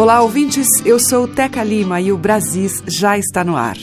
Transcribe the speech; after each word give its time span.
Olá, 0.00 0.22
ouvintes. 0.22 0.66
Eu 0.82 0.98
sou 0.98 1.28
Teca 1.28 1.62
Lima 1.62 2.00
e 2.00 2.10
o 2.10 2.16
Brasis 2.16 2.82
já 2.86 3.18
está 3.18 3.44
no 3.44 3.54
ar. 3.54 3.76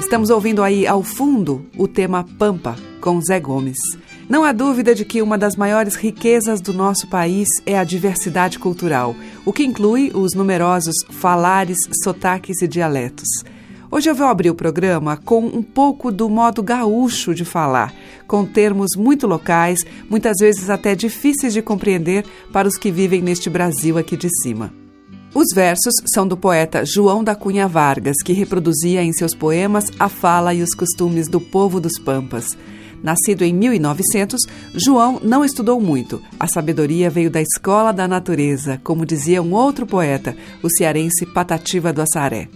Estamos 0.00 0.28
ouvindo 0.28 0.64
aí 0.64 0.88
ao 0.88 1.04
fundo 1.04 1.64
o 1.78 1.86
tema 1.86 2.26
Pampa, 2.36 2.74
com 3.00 3.20
Zé 3.20 3.38
Gomes. 3.38 3.78
Não 4.28 4.42
há 4.42 4.50
dúvida 4.50 4.96
de 4.96 5.04
que 5.04 5.22
uma 5.22 5.38
das 5.38 5.54
maiores 5.54 5.94
riquezas 5.94 6.60
do 6.60 6.72
nosso 6.72 7.06
país 7.06 7.48
é 7.64 7.78
a 7.78 7.84
diversidade 7.84 8.58
cultural, 8.58 9.14
o 9.46 9.52
que 9.52 9.62
inclui 9.62 10.10
os 10.12 10.34
numerosos 10.34 10.96
falares, 11.10 11.78
sotaques 12.02 12.60
e 12.60 12.66
dialetos. 12.66 13.28
Hoje 13.94 14.08
eu 14.08 14.14
vou 14.14 14.26
abrir 14.26 14.48
o 14.48 14.54
programa 14.54 15.18
com 15.18 15.44
um 15.44 15.62
pouco 15.62 16.10
do 16.10 16.26
modo 16.26 16.62
gaúcho 16.62 17.34
de 17.34 17.44
falar, 17.44 17.92
com 18.26 18.42
termos 18.46 18.96
muito 18.96 19.26
locais, 19.26 19.80
muitas 20.08 20.38
vezes 20.40 20.70
até 20.70 20.94
difíceis 20.94 21.52
de 21.52 21.60
compreender 21.60 22.24
para 22.50 22.66
os 22.66 22.78
que 22.78 22.90
vivem 22.90 23.20
neste 23.20 23.50
Brasil 23.50 23.98
aqui 23.98 24.16
de 24.16 24.30
cima. 24.40 24.72
Os 25.34 25.48
versos 25.54 25.92
são 26.14 26.26
do 26.26 26.38
poeta 26.38 26.86
João 26.86 27.22
da 27.22 27.34
Cunha 27.34 27.68
Vargas, 27.68 28.16
que 28.24 28.32
reproduzia 28.32 29.02
em 29.02 29.12
seus 29.12 29.34
poemas 29.34 29.84
a 29.98 30.08
fala 30.08 30.54
e 30.54 30.62
os 30.62 30.72
costumes 30.72 31.28
do 31.28 31.38
povo 31.38 31.78
dos 31.78 31.98
Pampas. 31.98 32.56
Nascido 33.02 33.42
em 33.42 33.52
1900, 33.52 34.40
João 34.74 35.20
não 35.22 35.44
estudou 35.44 35.78
muito. 35.78 36.18
A 36.40 36.46
sabedoria 36.46 37.10
veio 37.10 37.30
da 37.30 37.42
escola 37.42 37.92
da 37.92 38.08
natureza, 38.08 38.80
como 38.82 39.04
dizia 39.04 39.42
um 39.42 39.52
outro 39.52 39.84
poeta, 39.84 40.34
o 40.62 40.70
cearense 40.70 41.26
Patativa 41.26 41.92
do 41.92 42.00
Assaré. 42.00 42.48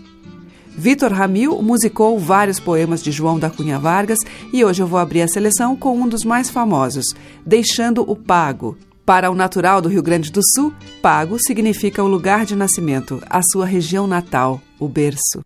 Vitor 0.76 1.12
Ramil 1.12 1.60
musicou 1.62 2.18
vários 2.18 2.60
poemas 2.60 3.02
de 3.02 3.10
João 3.10 3.38
da 3.38 3.50
Cunha 3.50 3.78
Vargas 3.78 4.18
e 4.52 4.64
hoje 4.64 4.82
eu 4.82 4.86
vou 4.86 4.98
abrir 4.98 5.22
a 5.22 5.28
seleção 5.28 5.74
com 5.74 5.98
um 5.98 6.08
dos 6.08 6.24
mais 6.24 6.50
famosos, 6.50 7.06
Deixando 7.44 8.02
o 8.08 8.14
Pago, 8.14 8.76
para 9.06 9.30
o 9.30 9.36
natural 9.36 9.80
do 9.80 9.88
Rio 9.88 10.02
Grande 10.02 10.32
do 10.32 10.40
Sul, 10.42 10.74
Pago 11.00 11.38
significa 11.38 12.02
o 12.02 12.08
lugar 12.08 12.44
de 12.44 12.56
nascimento, 12.56 13.22
a 13.30 13.40
sua 13.52 13.64
região 13.64 14.04
natal, 14.04 14.60
o 14.80 14.88
berço. 14.88 15.42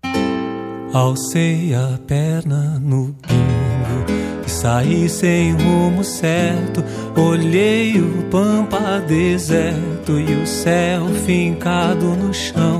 Alcei 0.94 1.74
a 1.74 1.98
perna 2.06 2.80
no 2.80 3.14
pingo 3.20 4.40
e 4.46 4.50
saí 4.50 5.10
sem 5.10 5.52
rumo 5.52 6.02
certo. 6.02 6.82
Olhei 7.14 8.00
o 8.00 8.22
pampa 8.30 8.98
deserto 9.06 10.18
e 10.18 10.42
o 10.42 10.46
céu 10.46 11.06
fincado 11.26 12.16
no 12.16 12.32
chão. 12.32 12.79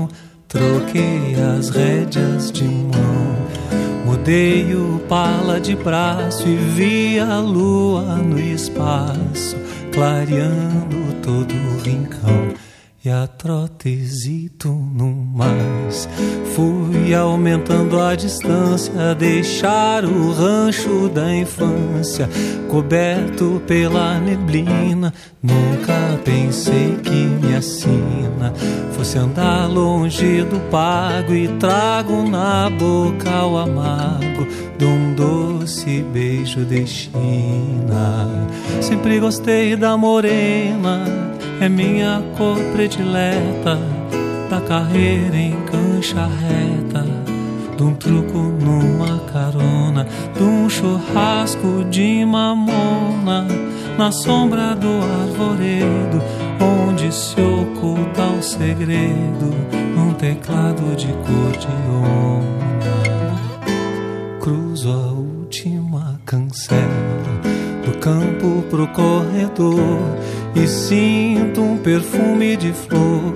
Troquei 0.51 1.35
as 1.57 1.69
rédeas 1.69 2.51
de 2.51 2.65
mão. 2.65 3.35
Mudei 4.05 4.75
o 4.75 4.99
pala 5.07 5.61
de 5.61 5.77
braço 5.77 6.45
e 6.45 6.55
vi 6.57 7.19
a 7.19 7.39
lua 7.39 8.17
no 8.17 8.37
espaço 8.37 9.55
clareando 9.93 10.97
todo 11.23 11.53
o 11.53 11.81
rincão 11.81 12.60
e 13.03 13.09
a 13.09 13.25
trotezito 13.25 14.69
no 14.69 15.07
mais. 15.11 16.07
Fui 16.55 17.13
aumentando 17.15 17.99
a 17.99 18.15
distância, 18.15 19.15
deixar 19.15 20.05
o 20.05 20.31
rancho 20.31 21.09
da 21.09 21.33
infância 21.33 22.29
coberto 22.69 23.61
pela 23.65 24.19
neblina. 24.19 25.11
Nunca 25.41 26.19
pensei 26.23 26.95
que 26.97 27.09
minha 27.09 27.61
sina 27.61 28.53
fosse 28.91 29.17
andar 29.17 29.67
longe 29.67 30.43
do 30.43 30.59
pago 30.69 31.33
e 31.33 31.47
trago 31.57 32.21
na 32.29 32.69
boca 32.69 33.45
o 33.45 33.57
amargo 33.57 34.45
de 34.81 34.85
um 34.87 35.13
doce 35.13 36.03
beijo 36.11 36.65
de 36.65 36.87
China. 36.87 38.27
Sempre 38.81 39.19
gostei 39.19 39.75
da 39.75 39.95
morena, 39.95 41.05
é 41.59 41.69
minha 41.69 42.23
cor 42.35 42.57
predileta, 42.73 43.77
da 44.49 44.59
carreira 44.59 45.37
em 45.37 45.55
cancha 45.67 46.25
reta, 46.25 47.05
de 47.77 47.83
um 47.83 47.93
truco 47.93 48.39
numa 48.39 49.19
carona, 49.31 50.07
de 50.35 50.41
um 50.41 50.67
churrasco 50.67 51.85
de 51.91 52.25
mamona, 52.25 53.45
na 53.99 54.11
sombra 54.11 54.73
do 54.73 54.99
arvoredo, 55.21 56.23
onde 56.59 57.13
se 57.13 57.39
oculta 57.39 58.23
o 58.23 58.41
segredo, 58.41 59.53
num 59.95 60.11
teclado 60.15 60.95
de 60.95 61.05
cordiona 61.07 62.90
cruzo 64.41 64.89
a 64.89 65.11
última 65.11 66.19
cancela 66.25 66.81
do 67.85 67.95
campo 67.99 68.63
pro 68.71 68.87
corredor 68.87 69.99
e 70.55 70.67
sinto 70.67 71.61
um 71.61 71.77
perfume 71.77 72.57
de 72.57 72.73
flor 72.73 73.35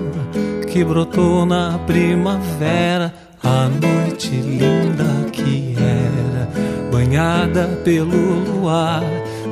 que 0.68 0.84
brotou 0.84 1.46
na 1.46 1.78
primavera, 1.86 3.14
a 3.40 3.68
noite 3.68 4.30
linda 4.30 5.30
que 5.30 5.76
era, 5.78 6.50
banhada 6.90 7.68
pelo 7.84 8.40
luar. 8.40 9.04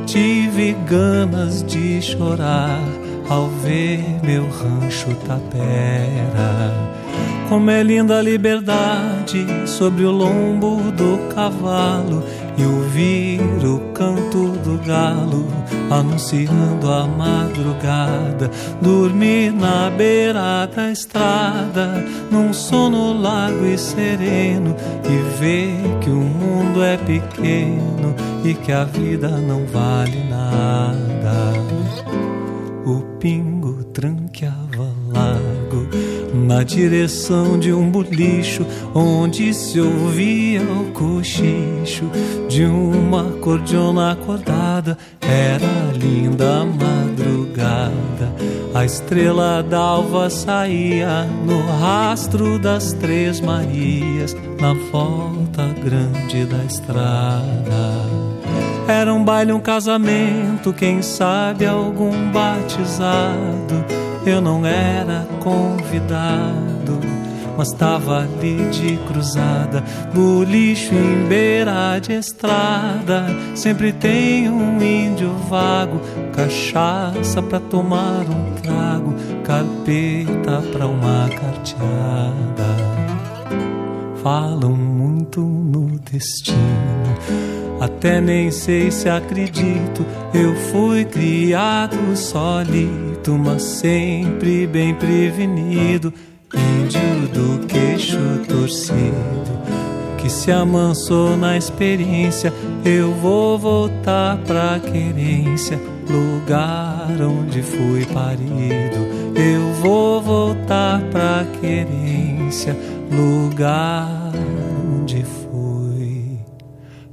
Tive 0.07 0.77
ganas 0.89 1.63
de 1.63 2.03
chorar 2.03 2.83
ao 3.29 3.49
ver 3.49 4.03
meu 4.25 4.43
rancho 4.43 5.15
tapera. 5.27 7.04
Como 7.49 7.71
é 7.71 7.83
linda 7.83 8.19
a 8.19 8.23
liberdade 8.23 9.47
sobre 9.67 10.05
o 10.05 10.11
lombo 10.11 10.91
do 10.93 11.35
cavalo 11.35 12.25
e 12.57 12.65
ouvir 12.65 13.41
o 13.65 13.79
canto 13.93 14.49
do 14.59 14.79
galo 14.85 15.47
anunciando 15.91 16.91
a 16.91 17.07
madrugada. 17.07 18.51
Dormir 18.81 19.53
na 19.53 19.91
beira 19.91 20.67
da 20.67 20.91
estrada, 20.91 22.05
num 22.31 22.53
sono 22.53 23.21
largo 23.21 23.67
e 23.67 23.77
sereno 23.77 24.75
e 25.05 25.39
ver 25.39 25.99
que 26.01 26.11
o 26.11 26.15
mundo 26.15 26.83
é 26.83 26.97
pequeno 26.97 28.15
e 28.45 28.55
que 28.55 28.73
a 28.73 28.85
vida 28.85 29.29
não 29.29 29.67
vale 29.67 30.25
nada. 30.29 31.53
O 32.87 33.01
pingo 33.19 33.85
tranqueava 33.85 34.54
largo 34.54 34.54
na 36.45 36.63
direção 36.63 37.59
de 37.59 37.73
um 37.73 37.91
bolicho 37.91 38.67
onde 38.95 39.53
se 39.55 39.81
ouvia 39.81 40.63
o 40.63 40.93
cochicho 40.93 42.05
de 42.49 42.65
uma 42.65 43.25
cordiona 43.41 44.13
acordada. 44.13 44.97
Era 45.21 45.93
linda 45.99 46.61
a 46.61 46.65
madrugada, 46.65 48.33
a 48.75 48.85
estrela 48.85 49.63
d'alva 49.63 50.29
saía 50.29 51.25
no 51.47 51.61
rastro 51.81 52.59
das 52.59 52.93
Três 52.93 53.41
Marias 53.41 54.37
na 54.61 54.75
volta 54.93 55.67
grande 55.83 56.45
da 56.45 56.63
estrada. 56.65 58.25
Era 58.87 59.15
um 59.15 59.25
baile, 59.25 59.51
um 59.53 59.61
casamento, 59.61 60.73
quem 60.75 61.01
sabe 61.01 61.65
algum 61.65 62.31
batizado 62.31 64.04
eu 64.27 64.41
não 64.41 64.65
era 64.65 65.27
convidado, 65.41 66.99
mas 67.57 67.73
tava 67.73 68.23
ali 68.23 68.57
de 68.71 68.97
cruzada, 69.07 69.83
bolicho 70.15 70.95
em 70.95 71.29
beira 71.29 71.99
de 71.99 72.15
estrada. 72.15 73.27
Sempre 73.55 73.93
tem 73.93 74.49
um 74.49 74.83
índio 74.83 75.33
vago, 75.49 76.01
cachaça 76.35 77.43
pra 77.43 77.61
tomar 77.61 78.23
um 78.23 78.55
trago, 78.63 79.15
carpeta 79.45 80.63
pra 80.73 80.87
uma 80.87 81.29
carteada. 81.29 82.75
Falam 84.23 84.73
muito 84.73 85.41
no 85.41 85.99
destino 86.01 87.44
até 87.85 88.19
nem 88.19 88.51
sei 88.51 88.91
se 88.91 89.11
acredito, 89.11 90.07
eu 90.33 90.55
fui 90.55 91.05
criado 91.05 92.17
solito, 92.17 93.33
mas 93.33 93.63
sempre 93.63 94.67
bem 94.67 94.95
prevenido. 94.95 96.13
Índio 96.55 97.29
do 97.29 97.67
queixo 97.67 98.17
torcido, 98.49 99.13
que 100.17 100.31
se 100.31 100.51
amansou 100.51 101.37
na 101.37 101.59
experiência. 101.59 102.53
Eu 102.85 103.13
vou 103.13 103.59
voltar 103.59 104.39
pra 104.47 104.81
querência, 104.81 105.79
lugar 106.09 107.21
onde 107.21 107.63
fui 107.63 108.07
parido. 108.07 109.05
Eu 109.35 109.75
vou 109.83 110.23
voltar 110.23 111.03
pra 111.11 111.45
querência, 111.61 112.75
lugar 113.11 114.33
onde 114.91 115.23
fui 115.23 115.44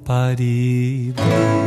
Paribas. 0.03 1.61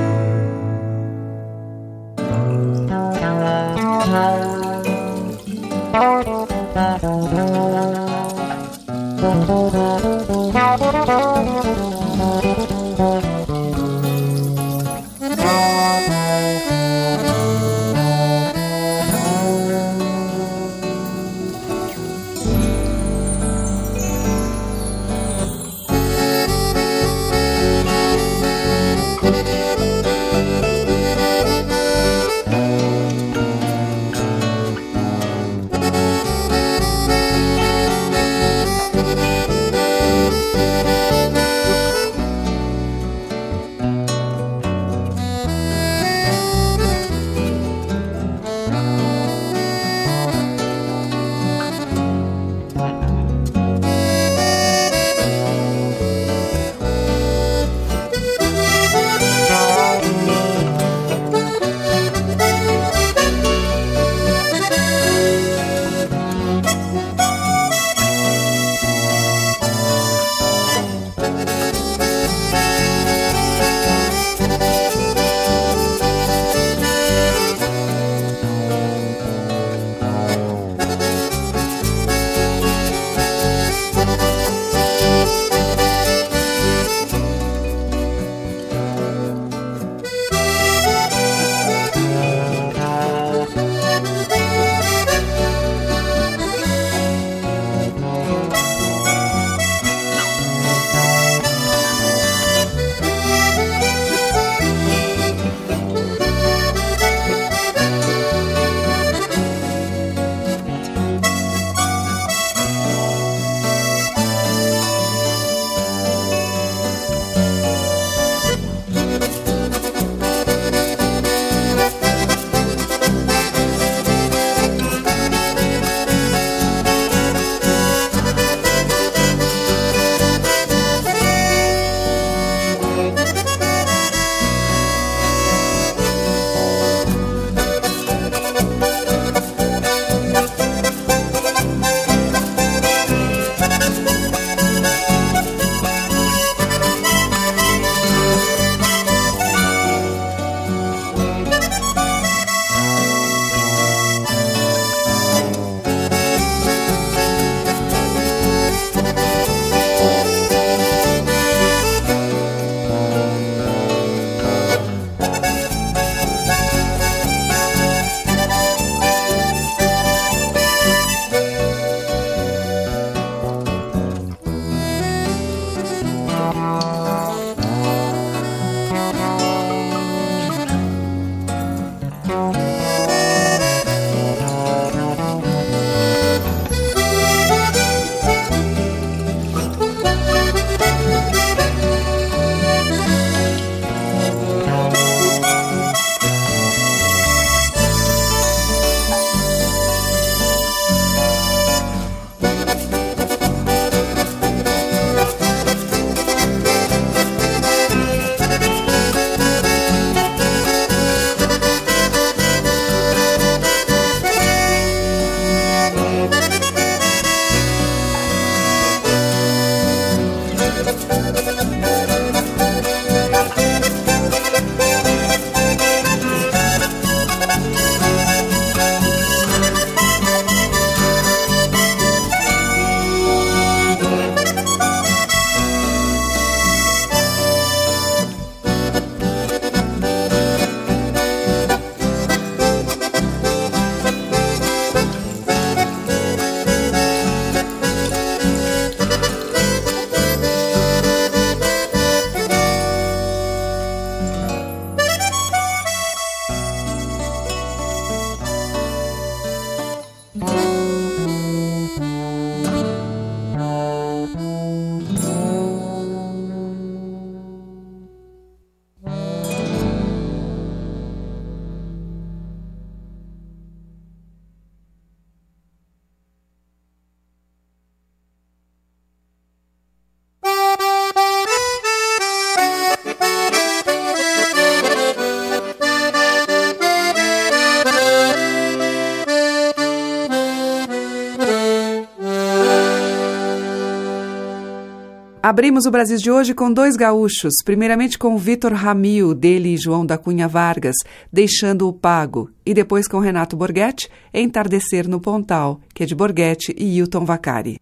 Abrimos 295.54 295.86
o 295.86 295.90
Brasil 295.92 296.16
de 296.16 296.32
hoje 296.32 296.52
com 296.52 296.72
dois 296.72 296.96
gaúchos, 296.96 297.52
primeiramente 297.64 298.18
com 298.18 298.36
Vitor 298.36 298.72
Ramil, 298.72 299.32
dele 299.32 299.74
e 299.74 299.76
João 299.76 300.04
da 300.04 300.18
Cunha 300.18 300.48
Vargas, 300.48 300.96
Deixando 301.32 301.86
o 301.86 301.92
Pago, 301.92 302.50
e 302.66 302.74
depois 302.74 303.06
com 303.06 303.20
Renato 303.20 303.56
Borghetti, 303.56 304.10
Entardecer 304.34 305.08
no 305.08 305.20
Pontal, 305.20 305.78
que 305.94 306.02
é 306.02 306.06
de 306.06 306.12
Borghetti 306.12 306.74
e 306.76 306.98
Hilton 306.98 307.24
Vacari. 307.24 307.76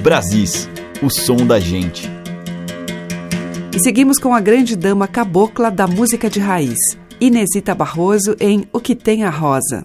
Brasis, 0.00 0.68
o 1.02 1.10
som 1.10 1.44
da 1.44 1.58
gente. 1.58 2.08
E 3.74 3.80
seguimos 3.80 4.20
com 4.20 4.32
a 4.32 4.40
grande 4.40 4.76
dama 4.76 5.08
cabocla 5.08 5.68
da 5.68 5.88
música 5.88 6.30
de 6.30 6.38
raiz, 6.38 6.78
Inesita 7.20 7.74
Barroso 7.74 8.36
em 8.38 8.68
O 8.72 8.78
que 8.78 8.94
tem 8.94 9.24
a 9.24 9.30
Rosa. 9.30 9.84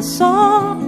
Mais 0.00 0.79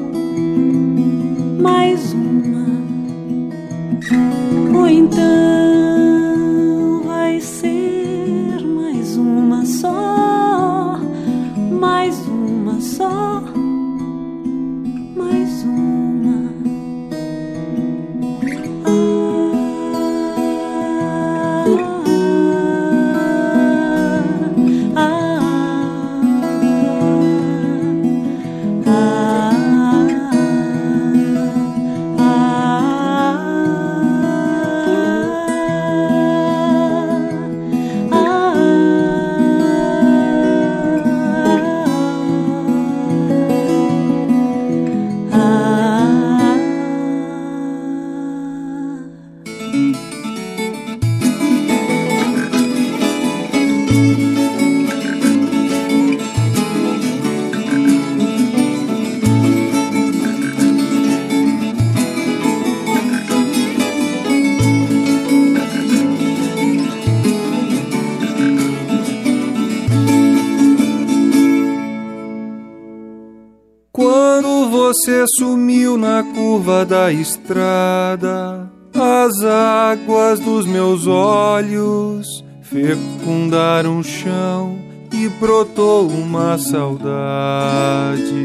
da 76.84 77.12
estrada. 77.12 78.70
As 78.94 79.44
águas 79.44 80.40
dos 80.40 80.66
meus 80.66 81.06
olhos 81.06 82.26
fecundaram 82.62 83.98
o 84.00 84.04
chão 84.04 84.78
e 85.12 85.28
brotou 85.28 86.08
uma 86.08 86.58
saudade 86.58 88.44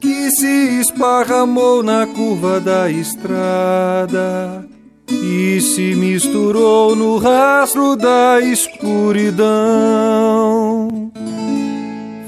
que 0.00 0.30
se 0.30 0.80
esparramou 0.80 1.82
na 1.82 2.06
curva 2.06 2.60
da 2.60 2.88
estrada 2.90 4.64
e 5.10 5.60
se 5.60 5.94
misturou 5.94 6.96
no 6.96 7.18
rastro 7.18 7.96
da 7.96 8.40
escuridão 8.40 9.84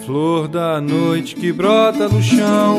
flor 0.06 0.46
da 0.46 0.80
noite 0.80 1.34
que 1.34 1.52
brota 1.52 2.08
no 2.08 2.22
chão 2.22 2.78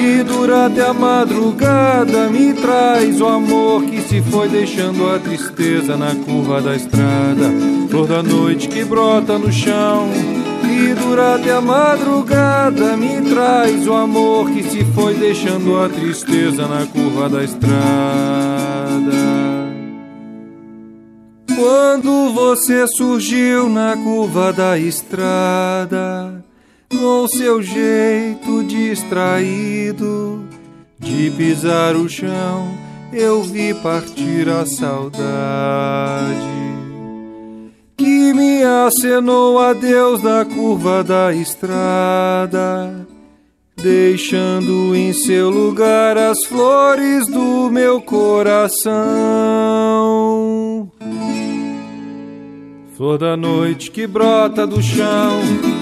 e 0.00 0.22
durante 0.22 0.80
a 0.80 0.94
madrugada 0.94 2.28
me 2.28 2.54
traz 2.54 3.20
o 3.20 3.26
amor 3.26 3.84
que 3.84 4.00
se 4.00 4.22
foi 4.22 4.48
deixando 4.48 5.06
a 5.10 5.18
tristeza 5.18 5.94
na 5.96 6.14
curva 6.14 6.62
da 6.62 6.74
estrada. 6.74 7.50
Flor 7.90 8.06
da 8.06 8.22
noite 8.22 8.68
que 8.68 8.82
brota 8.82 9.38
no 9.38 9.52
chão 9.52 10.08
e 10.64 10.94
durante 10.94 11.50
a 11.50 11.60
madrugada 11.60 12.96
me 12.96 13.20
traz 13.30 13.86
o 13.86 13.92
amor 13.92 14.50
que 14.50 14.62
se 14.62 14.84
foi 14.86 15.14
deixando 15.14 15.78
a 15.78 15.88
tristeza 15.88 16.66
na 16.66 16.86
curva 16.86 17.28
da 17.28 17.44
estrada. 17.44 17.70
Quando 21.54 22.32
você 22.32 22.86
surgiu 22.86 23.68
na 23.68 23.94
curva 23.96 24.50
da 24.50 24.78
estrada, 24.78 26.39
com 26.90 27.26
seu 27.28 27.62
jeito 27.62 28.64
distraído 28.64 30.44
de 30.98 31.30
pisar 31.30 31.94
o 31.94 32.08
chão, 32.08 32.68
eu 33.12 33.42
vi 33.42 33.72
partir 33.74 34.48
a 34.48 34.66
saudade 34.66 35.20
que 37.96 38.32
me 38.34 38.62
acenou 38.62 39.58
a 39.58 39.72
Deus 39.72 40.20
da 40.22 40.44
curva 40.44 41.04
da 41.04 41.32
estrada, 41.34 43.06
deixando 43.76 44.94
em 44.96 45.12
seu 45.12 45.50
lugar 45.50 46.16
as 46.16 46.44
flores 46.46 47.26
do 47.26 47.70
meu 47.70 48.00
coração. 48.00 48.90
Flor 52.96 53.18
da 53.18 53.36
noite 53.36 53.90
que 53.90 54.06
brota 54.06 54.66
do 54.66 54.82
chão 54.82 55.79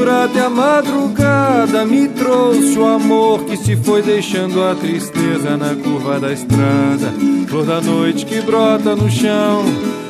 durante 0.00 0.38
a 0.38 0.48
madrugada 0.48 1.84
me 1.84 2.08
trouxe 2.08 2.78
o 2.78 2.86
amor 2.86 3.44
que 3.44 3.54
se 3.54 3.76
foi 3.76 4.00
deixando 4.00 4.64
a 4.64 4.74
tristeza 4.74 5.58
na 5.58 5.74
curva 5.74 6.18
da 6.18 6.32
estrada. 6.32 7.12
Flor 7.46 7.66
da 7.66 7.82
noite 7.82 8.24
que 8.24 8.40
brota 8.40 8.96
no 8.96 9.10
chão 9.10 9.62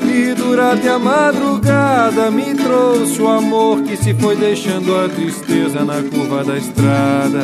e 0.05 0.33
durante 0.35 0.87
a 0.87 0.97
madrugada 0.97 2.31
me 2.31 2.55
trouxe 2.55 3.21
o 3.21 3.27
amor 3.27 3.83
que 3.83 3.97
se 3.97 4.15
foi 4.15 4.37
deixando 4.37 4.97
a 4.97 5.09
tristeza 5.09 5.85
na 5.85 6.01
curva 6.05 6.45
da 6.45 6.57
estrada. 6.57 7.41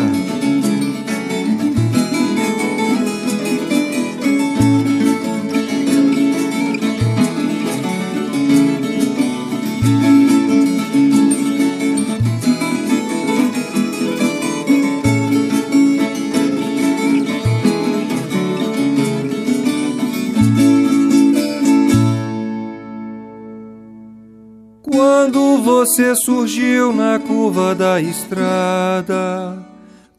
Você 25.32 26.14
surgiu 26.14 26.92
na 26.92 27.18
curva 27.18 27.74
da 27.74 28.00
estrada, 28.00 29.58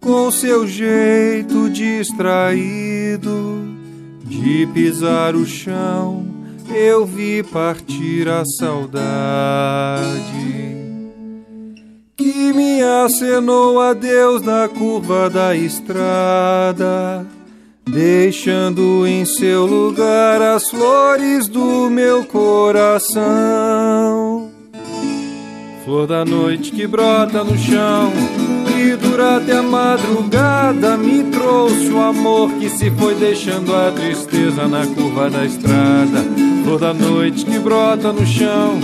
com 0.02 0.30
seu 0.30 0.67
jeito 0.67 1.70
distraído 1.70 3.67
de 4.26 4.67
pisar 4.74 5.36
o 5.36 5.46
chão, 5.46 6.26
eu 6.70 7.06
vi 7.06 7.41
partir 7.43 8.28
a 8.28 8.43
saudade 8.46 9.08
que 12.17 12.52
me 12.52 12.82
acenou 12.82 13.80
a 13.80 13.93
Deus 13.93 14.41
na 14.41 14.67
curva 14.67 15.30
da 15.30 15.56
estrada. 15.56 17.26
Deixando 17.89 19.08
em 19.08 19.24
seu 19.24 19.65
lugar 19.65 20.41
as 20.41 20.70
flores 20.70 21.48
do 21.48 21.89
meu 21.89 22.26
coração 22.26 23.15
flor 25.88 26.06
da 26.06 26.26
noite 26.26 26.69
que 26.69 26.86
brota 26.86 27.45
no 27.45 27.58
chão 27.58 28.12
e 28.78 28.93
durante 28.97 29.50
a 29.54 29.63
madrugada 29.63 30.97
me 30.97 31.23
trouxe 31.32 31.89
o 31.89 32.02
amor 32.02 32.52
que 32.60 32.69
se 32.69 32.91
foi 32.91 33.15
deixando 33.15 33.73
a 33.73 33.89
tristeza 33.93 34.67
na 34.67 34.86
curva 34.86 35.30
da 35.30 35.45
estrada. 35.45 36.26
Flor 36.65 36.78
da 36.78 36.93
noite 36.93 37.45
que 37.45 37.58
brota 37.58 38.12
no 38.12 38.26
chão 38.26 38.78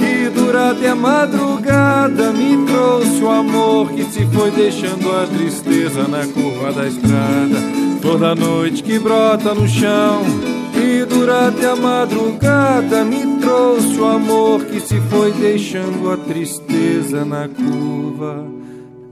e 0.00 0.30
durante 0.30 0.86
a 0.86 0.94
madrugada 0.94 2.30
me 2.30 2.64
trouxe 2.66 3.20
o 3.20 3.30
amor 3.30 3.90
que 3.90 4.04
se 4.04 4.24
foi 4.26 4.52
deixando 4.52 5.10
a 5.10 5.26
tristeza 5.26 6.06
na 6.06 6.24
curva 6.24 6.70
da 6.70 6.86
estrada. 6.86 7.58
Flor 8.00 8.18
da 8.20 8.34
noite 8.36 8.80
que 8.80 8.96
brota 9.00 9.52
no 9.56 9.66
chão 9.66 10.53
durante 11.08 11.64
a 11.64 11.76
madrugada 11.76 13.04
me 13.04 13.38
trouxe 13.40 13.98
o 13.98 14.04
amor 14.04 14.64
que 14.64 14.80
se 14.80 15.00
foi 15.02 15.32
deixando 15.32 16.10
a 16.10 16.16
tristeza 16.16 17.24
na 17.24 17.48
curva 17.48 18.46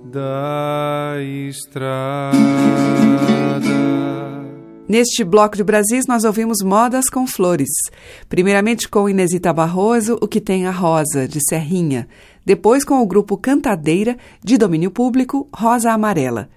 da 0.04 1.14
estrada. 1.48 2.32
Neste 4.88 5.24
bloco 5.24 5.56
de 5.56 5.64
Brasis, 5.64 6.06
nós 6.06 6.22
ouvimos 6.24 6.58
Modas 6.62 7.08
com 7.08 7.26
Flores. 7.26 7.70
Primeiramente 8.28 8.88
com 8.88 9.08
Inesita 9.08 9.50
Barroso, 9.50 10.18
O 10.20 10.28
Que 10.28 10.38
Tem 10.38 10.66
a 10.66 10.70
Rosa, 10.70 11.26
de 11.26 11.38
Serrinha. 11.48 12.06
Depois 12.44 12.84
com 12.84 13.00
o 13.00 13.06
grupo 13.06 13.38
Cantadeira, 13.38 14.18
de 14.44 14.58
domínio 14.58 14.90
público, 14.90 15.48
Rosa 15.54 15.92
Amarela. 15.92 16.50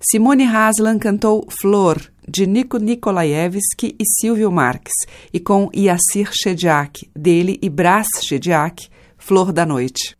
Simone 0.00 0.44
Haslan 0.44 0.98
cantou 0.98 1.46
Flor, 1.48 1.98
de 2.28 2.46
Nico 2.46 2.78
Nikolaevski 2.78 3.96
e 3.98 4.04
Silvio 4.20 4.52
Marques, 4.52 4.92
e 5.32 5.40
com 5.40 5.70
Yassir 5.74 6.30
Shediak, 6.32 7.10
dele 7.16 7.58
e 7.62 7.70
Brás 7.70 8.06
Shediak, 8.22 8.88
Flor 9.16 9.52
da 9.52 9.64
Noite. 9.64 10.14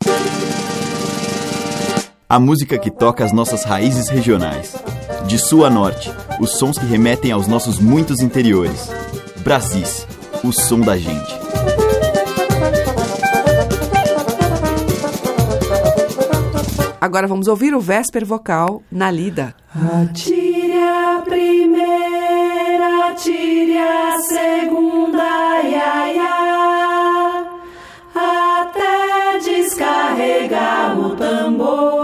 A 2.27 2.39
música 2.39 2.77
que 2.77 2.91
toca 2.91 3.23
as 3.23 3.31
nossas 3.31 3.63
raízes 3.63 4.09
regionais. 4.09 4.75
De 5.27 5.37
sul 5.37 5.65
a 5.65 5.69
norte, 5.69 6.11
os 6.39 6.57
sons 6.57 6.77
que 6.77 6.85
remetem 6.85 7.31
aos 7.31 7.47
nossos 7.47 7.79
muitos 7.79 8.21
interiores. 8.21 8.89
Brasis, 9.43 10.05
o 10.43 10.51
som 10.51 10.79
da 10.79 10.97
gente. 10.97 11.39
Agora 17.01 17.27
vamos 17.27 17.47
ouvir 17.47 17.73
o 17.73 17.79
Vésper 17.79 18.25
Vocal 18.25 18.83
na 18.91 19.09
Lida. 19.09 19.55
Atire 19.73 20.73
a 20.73 21.23
primeira, 21.25 21.98
atire 23.19 23.77
a 23.77 24.17
segunda, 24.19 25.61
ia, 25.63 26.13
ia, 26.13 27.45
até 28.15 29.39
descarregar 29.39 30.97
o 30.97 31.15
tambor, 31.17 31.98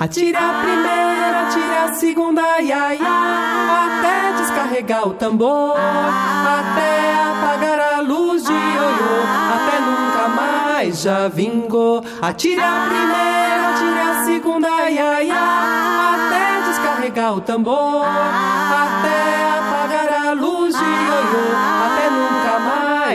Atire 0.00 0.36
a 0.36 0.60
primeira, 0.62 1.40
atire 1.48 1.76
a 1.76 1.92
segunda, 1.92 2.60
ia, 2.60 2.94
ia, 2.94 3.98
até 3.98 4.32
descarregar 4.38 5.08
o 5.08 5.14
tambor, 5.14 5.74
até 5.76 7.14
apagar 7.20 7.80
a 7.80 8.00
luz 8.00 8.44
de 8.44 8.52
ioiô, 8.52 9.22
até 9.56 9.80
nunca 9.80 10.28
mais 10.28 11.02
já 11.02 11.26
vingou. 11.26 12.04
Atire 12.22 12.60
a 12.60 12.86
primeira, 12.88 13.70
atire 13.70 14.00
a 14.00 14.24
segunda, 14.24 14.88
ia, 14.88 15.24
ia, 15.24 16.14
até 16.14 16.68
descarregar 16.68 17.34
o 17.34 17.40
tambor, 17.40 18.04
até 18.04 19.47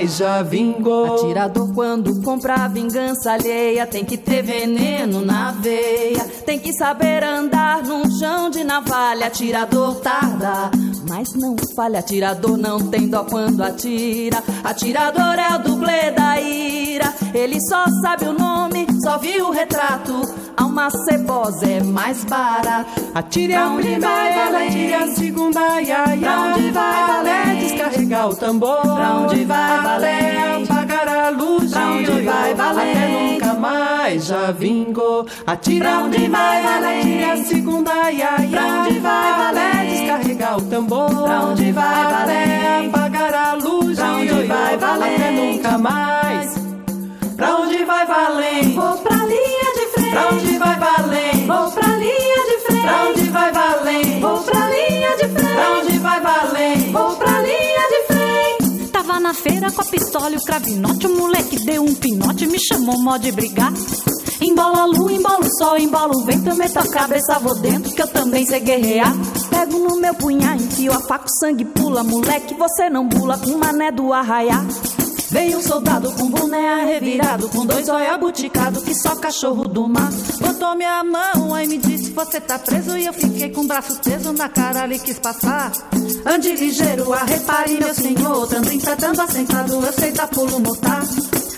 mais 0.04 0.18
já 0.18 0.44
vingou. 0.44 1.16
Atirador 1.16 1.74
quando 1.74 2.22
compra 2.22 2.68
vingança 2.68 3.32
alheia 3.32 3.88
tem 3.88 4.04
que 4.04 4.18
ter 4.18 4.42
veneno 4.42 5.24
na 5.24 5.52
veia, 5.52 6.24
tem 6.46 6.60
que 6.60 6.74
saber 6.74 7.24
andar 7.24 7.84
num 7.84 8.04
chão 8.20 8.50
de 8.50 8.63
navalha. 8.63 9.28
Atirador 9.28 9.96
tarda, 9.96 10.72
mas 11.08 11.34
não 11.34 11.56
falha. 11.76 12.00
Atirador 12.00 12.58
não 12.58 12.80
tem 12.80 13.08
dó 13.08 13.24
quando 13.24 13.62
atira. 13.62 14.44
Atirador 14.63 15.39
é 15.39 15.56
o 15.56 15.60
dublê 15.60 16.12
da 16.12 16.39
ira. 16.39 17.13
Ele 17.34 17.60
só 17.62 17.86
sabe 18.02 18.26
o 18.26 18.34
nome, 18.34 18.86
só 19.02 19.18
viu 19.18 19.48
o 19.48 19.52
retrato. 19.52 20.22
A 20.56 20.66
uma 20.66 20.89
cebosa 20.89 21.66
é 21.66 21.82
mais 21.82 22.24
barata. 22.26 22.86
Atire 23.16 23.56
a 23.56 23.70
primeira, 23.72 24.66
atire 24.68 24.94
a 24.94 25.08
segunda, 25.08 25.82
ia, 25.82 26.16
ia. 26.16 26.20
Pra 26.20 26.42
onde 26.42 26.72
vai, 26.72 27.08
valente? 27.08 27.63
descarregar 27.63 28.30
o 28.30 28.36
tambor. 28.36 28.82
Pra 28.82 29.16
onde 29.16 29.46
vai, 29.46 29.78
Até 29.78 29.92
valente? 29.99 30.71
apagar 30.71 31.08
a 31.08 31.29
luz 31.29 31.71
Pra 31.71 31.82
de 31.82 31.88
onde 32.12 32.21
vai, 32.23 32.51
Até 32.51 32.63
valente? 32.63 33.34
nunca 33.34 33.53
mais 33.53 34.25
já 34.25 34.51
vingou. 34.51 35.25
Atire 35.45 35.79
Pra 35.79 35.99
onde 35.99 36.27
vai, 36.29 36.63
atire 36.65 37.23
a 37.23 37.38
segunda, 37.38 38.12
ia, 38.12 38.41
ia. 38.41 38.47
Pra 38.49 38.65
onde 38.82 38.99
vai, 38.99 39.32
Até 39.32 39.43
valente? 39.43 39.91
descarregar 39.99 40.58
o 40.58 40.62
tambor. 40.62 41.10
Pra 41.23 41.41
onde 41.41 41.71
vai, 41.71 42.01
Até 42.03 42.13
valente? 42.13 42.89
apagar 42.95 43.34
a 43.34 43.53
luz 43.56 43.97
Pra 43.97 44.08
de 44.08 44.13
onde 44.13 44.47
vai, 44.47 44.73
Até 44.75 44.77
valente? 44.77 45.32
nunca 45.32 45.77
mais. 45.77 46.56
Pra 47.36 47.56
onde 47.58 47.84
vai, 47.84 48.06
valente? 48.06 48.67
Vou 48.75 48.97
pra 48.97 49.15
linha 49.15 49.73
de 49.75 49.88
frente. 49.93 50.13
Na 59.34 59.41
feira 59.41 59.72
com 59.72 59.82
a 59.82 59.86
pistola 59.86 60.30
e 60.32 60.36
o 60.36 60.43
cravinote. 60.43 61.08
O 61.08 61.17
moleque 61.17 61.65
deu 61.65 61.82
um 61.84 61.96
pinote, 61.96 62.46
me 62.46 62.60
chamou 62.60 63.00
mó 63.00 63.17
de 63.17 63.32
brigar. 63.32 63.74
Embola 64.39 64.82
a 64.82 64.86
lua, 64.86 65.12
embola 65.12 65.39
o 65.39 65.58
sol, 65.58 65.78
embola 65.78 66.15
o 66.15 66.24
vento. 66.24 66.48
Eu 66.48 66.56
meto 66.56 66.78
a 66.78 66.88
cabeça, 66.88 67.39
vou 67.39 67.56
dentro 67.56 67.91
que 67.91 68.02
eu 68.02 68.08
também 68.08 68.46
sei 68.46 68.60
guerrear. 68.60 69.12
Pego 69.50 69.80
no 69.80 69.98
meu 69.98 70.13
punhar, 70.13 70.56
enfio 70.56 70.93
a 70.93 71.00
faca, 71.02 71.26
o 71.26 71.39
sangue 71.39 71.65
pula. 71.65 72.04
Moleque, 72.04 72.54
você 72.54 72.89
não 72.89 73.08
bula 73.08 73.38
com 73.38 73.58
mané 73.58 73.91
do 73.91 74.13
arraiá. 74.13 74.63
Veio 75.34 75.58
um 75.58 75.63
soldado 75.63 76.12
com 76.12 76.30
boné 76.30 76.86
revirado, 76.86 77.50
com 77.50 77.65
dois 77.65 77.89
olhos 77.89 78.19
buticado, 78.19 78.80
que 78.84 78.93
só 78.93 79.15
cachorro 79.15 79.67
do 79.67 79.88
mar. 79.88 80.12
Botou 80.39 80.76
minha 80.76 81.04
mão, 81.04 81.56
aí 81.56 81.67
me 81.67 81.80
disse: 81.80 82.12
Você 82.12 82.39
tá 82.39 82.60
preso. 82.60 82.96
E 82.96 83.08
eu 83.08 83.13
fiquei 83.13 83.50
com 83.50 83.62
o 83.62 83.67
braço 83.67 84.00
teso 84.00 84.32
na 84.32 84.48
cara, 84.48 84.84
ali 84.84 85.00
quis 85.00 85.17
passar. 85.17 85.72
Ande 86.24 86.52
ligeiro, 86.56 87.12
a 87.13 87.24
repare, 87.24 87.80
meu 87.80 87.96
senhor. 87.96 88.48
Tando 88.48 88.72
enfrentando 88.72 89.22
assentado, 89.22 89.74
eu 89.74 89.93
sei 89.93 90.12
dar 90.12 90.28
pulo 90.28 90.60
mortar. 90.60 91.02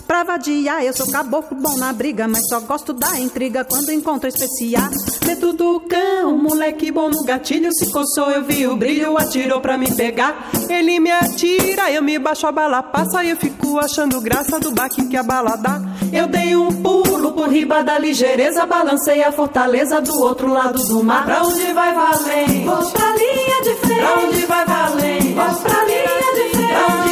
Pra 0.08 0.24
vadiar, 0.24 0.84
eu 0.84 0.94
sou 0.94 1.12
caboclo 1.12 1.58
bom 1.58 1.78
na 1.78 1.92
briga, 1.92 2.28
mas 2.28 2.48
só 2.48 2.60
gosto 2.60 2.94
da 2.94 3.20
intriga 3.20 3.66
quando 3.66 3.92
encontro 3.92 4.30
especial. 4.30 4.90
Medo 5.26 5.52
do 5.54 5.80
cão, 5.80 6.38
moleque 6.38 6.92
bom 6.92 7.10
no 7.10 7.24
gatilho. 7.24 7.74
Se 7.74 7.92
coçou, 7.92 8.30
eu 8.30 8.44
vi 8.44 8.68
o 8.68 8.76
brilho, 8.76 9.18
atirou 9.18 9.60
pra 9.60 9.78
me 9.78 9.92
pegar. 9.92 10.50
Ele 10.70 11.00
me 11.00 11.12
atira, 11.12 11.92
eu 11.92 12.04
me 12.04 12.20
baixo, 12.20 12.46
a 12.46 12.52
bala 12.52 12.84
passa. 12.84 13.24
E 13.24 13.32
eu 13.32 13.38
fico 13.38 13.80
achando 13.80 14.22
graça 14.22 14.60
do 14.60 14.72
baque 14.72 15.08
que 15.08 15.18
a 15.18 15.24
bala 15.24 15.56
dá. 15.56 15.82
Eu 16.14 16.28
dei 16.28 16.56
um 16.56 16.72
pulo 16.84 17.32
por 17.32 17.50
riba 17.50 17.84
da 17.84 17.98
ligeireza, 17.98 18.66
balancei 18.66 19.24
a 19.24 19.32
fortaleza 19.32 20.00
do 20.00 20.14
outro 20.22 20.48
lado 20.48 20.82
do 20.88 21.04
mar. 21.04 21.26
Pra 21.26 21.42
onde 21.42 21.74
vai 21.74 21.94
valente? 21.94 22.64
Vou 22.64 22.92
pra 22.92 23.08
linha 23.16 23.62
de 23.64 23.76
frente. 23.76 24.00
Pra 24.02 24.20
onde 24.20 24.46
vai 24.46 24.66
valente? 24.66 25.34
Vou 25.34 25.56
pra 25.56 25.84
linha 25.84 26.34
de 26.36 26.58
frente. 26.58 27.05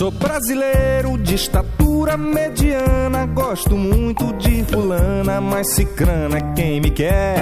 Sou 0.00 0.10
brasileiro 0.10 1.18
de 1.18 1.34
estatura 1.34 2.16
mediana, 2.16 3.26
gosto 3.26 3.76
muito 3.76 4.32
de 4.38 4.64
fulana, 4.64 5.42
mas 5.42 5.74
cicrana 5.74 6.38
é 6.38 6.54
quem 6.54 6.80
me 6.80 6.90
quer. 6.90 7.36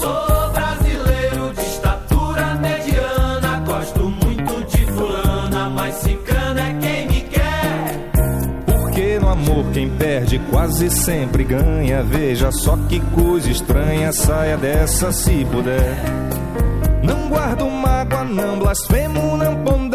Sou 0.00 0.50
brasileiro 0.50 1.54
de 1.54 1.60
estatura 1.60 2.56
mediana. 2.56 3.60
Gosto 3.64 4.00
muito 4.00 4.64
de 4.66 4.84
fulana, 4.86 5.70
mas 5.70 5.94
cicana 5.94 6.60
é 6.60 6.74
quem 6.80 7.06
me 7.06 7.20
quer. 7.20 8.10
Porque 8.66 9.20
no 9.20 9.28
amor 9.28 9.66
quem 9.72 9.88
perde 9.88 10.40
quase 10.50 10.90
sempre 10.90 11.44
ganha. 11.44 12.02
Veja 12.02 12.50
só 12.50 12.76
que 12.88 12.98
coisa 13.14 13.48
estranha, 13.48 14.12
saia 14.12 14.56
dessa 14.56 15.12
se 15.12 15.44
puder. 15.44 16.02
Não 17.04 17.28
guardo 17.28 17.70
mágoa, 17.70 18.24
não 18.24 18.58
blasfemo, 18.58 19.36
não 19.36 19.54
pondero, 19.62 19.85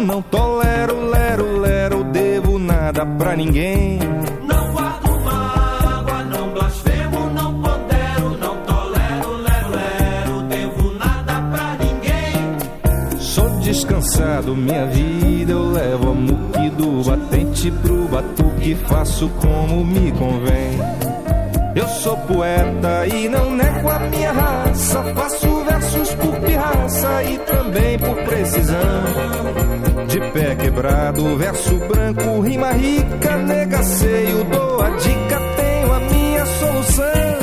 não 0.00 0.22
tolero, 0.22 1.08
lero, 1.08 1.60
lero, 1.60 2.04
devo 2.04 2.58
nada 2.58 3.04
pra 3.04 3.36
ninguém. 3.36 3.98
Não 4.46 4.72
guardo 4.72 5.20
mágoa, 5.20 6.24
não 6.24 6.52
blasfemo, 6.52 7.30
não 7.30 7.60
pondero, 7.60 8.38
não 8.38 8.56
tolero, 8.62 9.32
lero, 9.36 9.70
lero, 9.70 10.42
devo 10.48 10.92
nada 10.98 11.42
pra 11.50 11.76
ninguém. 11.84 13.18
Sou 13.18 13.50
descansado, 13.60 14.56
minha 14.56 14.86
vida 14.86 15.52
eu 15.52 15.70
levo 15.70 16.10
a 16.10 16.14
muque 16.14 16.70
do 16.70 17.02
batente 17.04 17.70
pro 17.70 18.08
batuque, 18.08 18.74
faço 18.86 19.28
como 19.40 19.84
me 19.84 20.10
convém. 20.12 20.78
Eu 21.74 21.86
sou 21.86 22.16
poeta 22.16 23.06
e 23.06 23.28
não 23.28 23.50
nego 23.54 23.88
a 23.88 23.98
minha 24.00 24.32
raça, 24.32 25.04
faço 25.14 25.64
versos 25.64 26.14
por 26.14 26.40
pirraça 26.40 27.22
e 27.22 27.38
também 27.38 27.98
por 27.98 28.16
precisão. 28.24 29.69
De 30.10 30.18
pé 30.32 30.56
quebrado, 30.56 31.36
verso 31.36 31.76
branco, 31.86 32.40
rima 32.40 32.72
rica, 32.72 33.36
negaceio, 33.36 34.42
dou 34.42 34.82
a 34.82 34.90
dica, 34.90 35.40
tenho 35.56 35.92
a 35.92 36.00
minha 36.00 36.46
solução. 36.46 37.38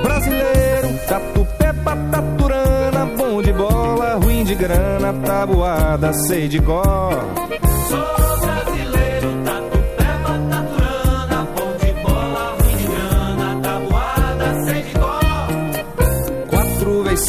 Brasileiro, 0.00 1.06
tatu-pé, 1.08 1.72
pataturana, 1.72 3.04
bom 3.16 3.42
de 3.42 3.52
bola, 3.52 4.14
ruim 4.22 4.44
de 4.44 4.54
grana, 4.54 5.12
tabuada, 5.12 6.12
sei 6.12 6.46
de 6.46 6.62
cor. 6.62 7.49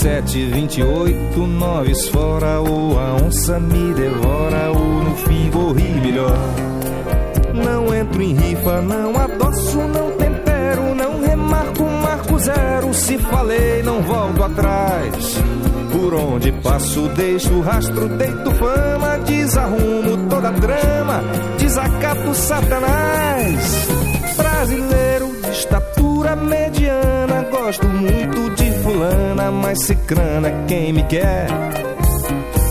4 0.02 0.10
vezes 0.10 0.32
7, 0.32 0.46
28, 0.48 1.48
noves 1.48 2.10
fora, 2.10 2.60
ou 2.60 3.00
a 3.00 3.16
onça 3.24 3.60
me 3.60 3.94
devora, 3.94 4.72
ou 4.72 5.04
no 5.04 5.16
fim 5.16 5.50
vou 5.52 5.74
rir 5.74 6.02
melhor. 6.02 6.38
Não 7.54 7.94
entro 7.94 8.22
em 8.22 8.34
rifa, 8.34 8.82
não 8.82 9.16
adoço, 9.16 9.78
não 9.78 10.12
tempero, 10.12 10.96
não 10.96 11.22
remarco, 11.22 11.84
marco 11.84 12.40
zero. 12.40 12.94
Se 12.94 13.18
falei, 13.18 13.84
não 13.84 14.02
volto 14.02 14.44
atrás. 14.44 15.38
Por 15.92 16.14
onde 16.16 16.52
passo, 16.64 17.08
deixo 17.10 17.62
rastro, 17.62 18.08
deito 18.10 18.52
fama, 18.56 19.20
desarrumo 19.20 20.30
toda 20.30 20.52
trama, 20.54 21.24
desacato 21.60 22.34
Satanás. 22.34 23.88
Brasileiro 24.36 25.32
de 25.44 25.52
estatura 25.52 26.36
mediana, 26.36 27.21
gosto 27.72 27.88
muito 27.88 28.50
de 28.56 28.70
fulana, 28.80 29.50
mas 29.50 29.86
cicrana 29.86 30.50
é 30.50 30.66
quem 30.68 30.92
me 30.92 31.04
quer. 31.04 31.48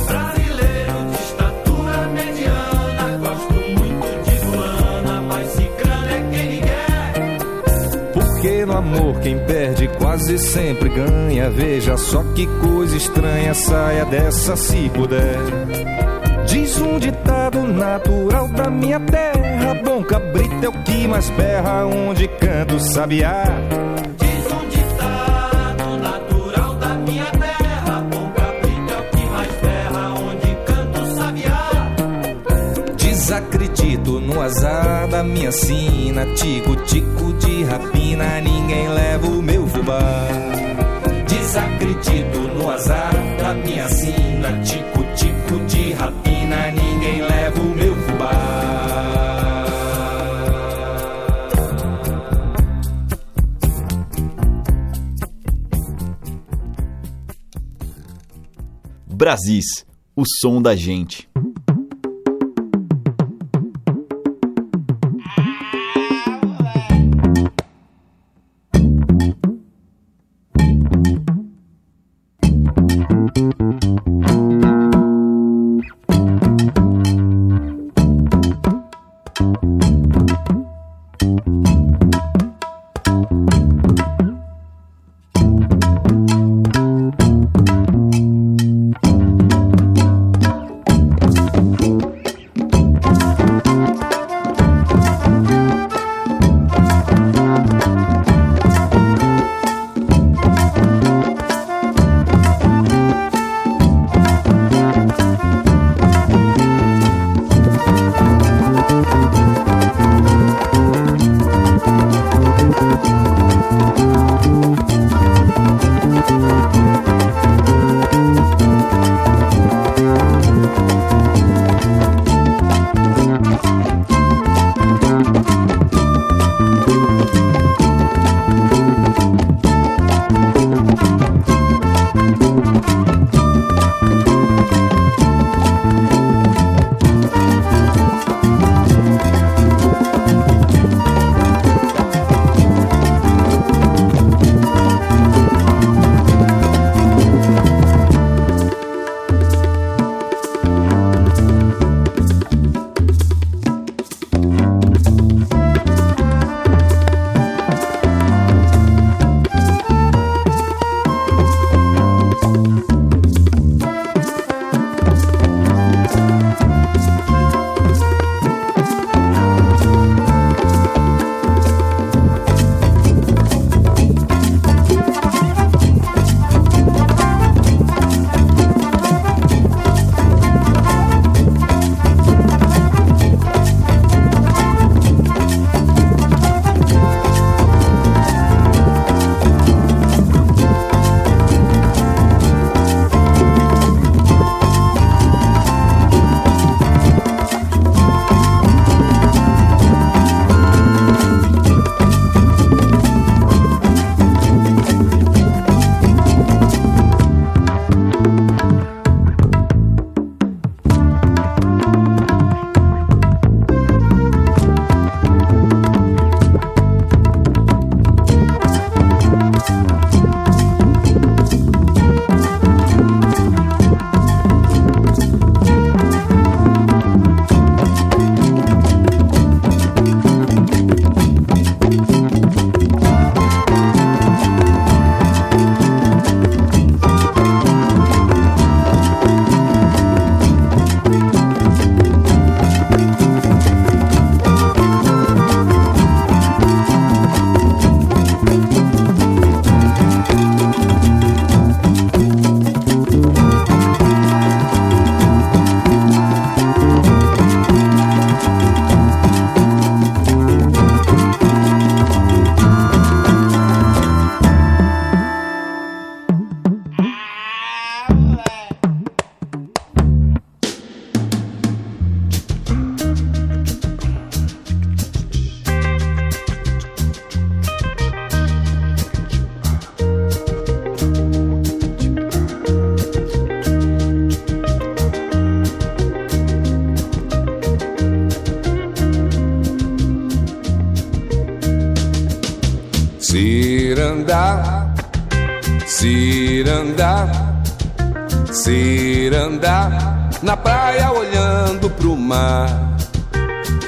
Brasileiro 0.07 1.07
de 1.09 1.15
estatura 1.23 2.09
mediana, 2.09 3.17
gosto 3.19 3.55
muito 3.55 4.25
de 4.25 4.37
fulana, 4.37 5.23
mas 5.23 5.49
cicrana 5.53 6.11
é 6.11 6.29
quem 6.31 6.51
me 6.51 6.61
quer. 6.61 8.13
Porque 8.13 8.67
no 8.67 8.77
amor 8.77 9.21
quem 9.21 9.39
perde 9.39 9.89
quase 9.89 10.39
sempre 10.39 10.91
ganha. 10.91 11.49
Veja 11.49 11.97
só 11.97 12.23
que 12.35 12.47
coisa 12.47 12.95
estranha, 12.95 13.55
saia 13.55 14.05
dessa 14.05 14.55
se 14.55 14.91
puder. 14.91 15.39
Diz 16.47 16.79
um 16.79 16.99
ditado 16.99 17.63
natural 17.63 18.49
da 18.49 18.69
minha 18.69 19.01
terra: 19.01 19.81
Bom 19.83 20.03
cabrito 20.03 20.63
é 20.63 20.69
o 20.69 20.73
que 20.83 21.09
mais 21.09 21.31
berra, 21.31 21.87
onde 21.87 22.29
canta 22.29 22.75
o 22.75 22.81
sabiá. 22.81 23.47
Da 34.53 35.23
minha 35.23 35.53
sina, 35.53 36.27
tico-tico 36.35 37.33
de 37.35 37.63
rapina, 37.63 38.41
ninguém 38.41 38.89
leva 38.89 39.27
o 39.29 39.41
meu 39.41 39.65
fubá. 39.69 40.27
Desacredito 41.29 42.41
no 42.57 42.69
azar 42.69 43.13
da 43.39 43.55
minha 43.55 43.89
sina, 43.89 44.61
tico-tico 44.63 45.65
de 45.69 45.93
rapina, 45.93 46.73
ninguém 46.73 47.23
leva 47.23 47.61
o 47.61 47.75
meu 47.77 47.95
fubá. 47.95 48.33
Brasis, 59.07 59.87
o 60.17 60.25
som 60.27 60.61
da 60.61 60.75
gente. 60.75 61.30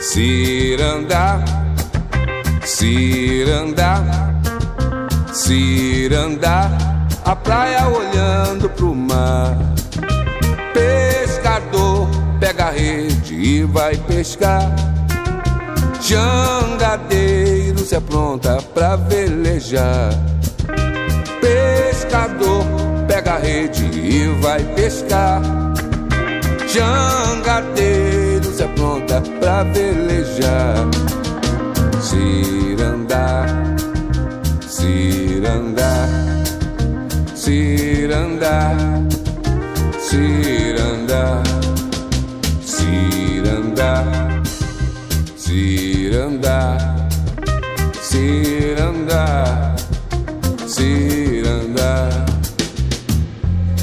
Ciranda, 0.01 1.43
ciranda, 2.65 4.05
ciranda, 5.33 6.71
a 7.25 7.37
praia 7.37 7.87
olhando 7.89 8.69
pro 8.69 8.95
mar. 8.95 9.57
Pescador 10.75 12.09
pega 12.41 12.67
a 12.67 12.71
rede 12.71 13.35
e 13.35 13.63
vai 13.65 13.97
pescar. 13.97 14.75
Jangadeiro 16.01 17.79
se 17.79 17.95
apronta 17.95 18.59
pra 18.75 18.97
velejar. 18.97 20.11
Pescador 21.41 22.65
pega 23.07 23.35
a 23.35 23.39
rede 23.39 23.85
e 23.85 24.27
vai 24.41 24.63
pescar. 24.75 25.41
Jangadeiro 26.69 28.53
se 28.53 28.63
apronta 28.63 29.23
pra 29.53 29.65
velejar. 29.65 30.89
Cirandar, 32.01 33.47
cirandar, 34.67 36.09
cirandar, 37.35 38.77
cirandar, 40.09 41.43
cirandar, 42.65 44.43
cirandar, 45.37 46.79
cirandar, 48.01 49.77
cirandar. 50.67 52.25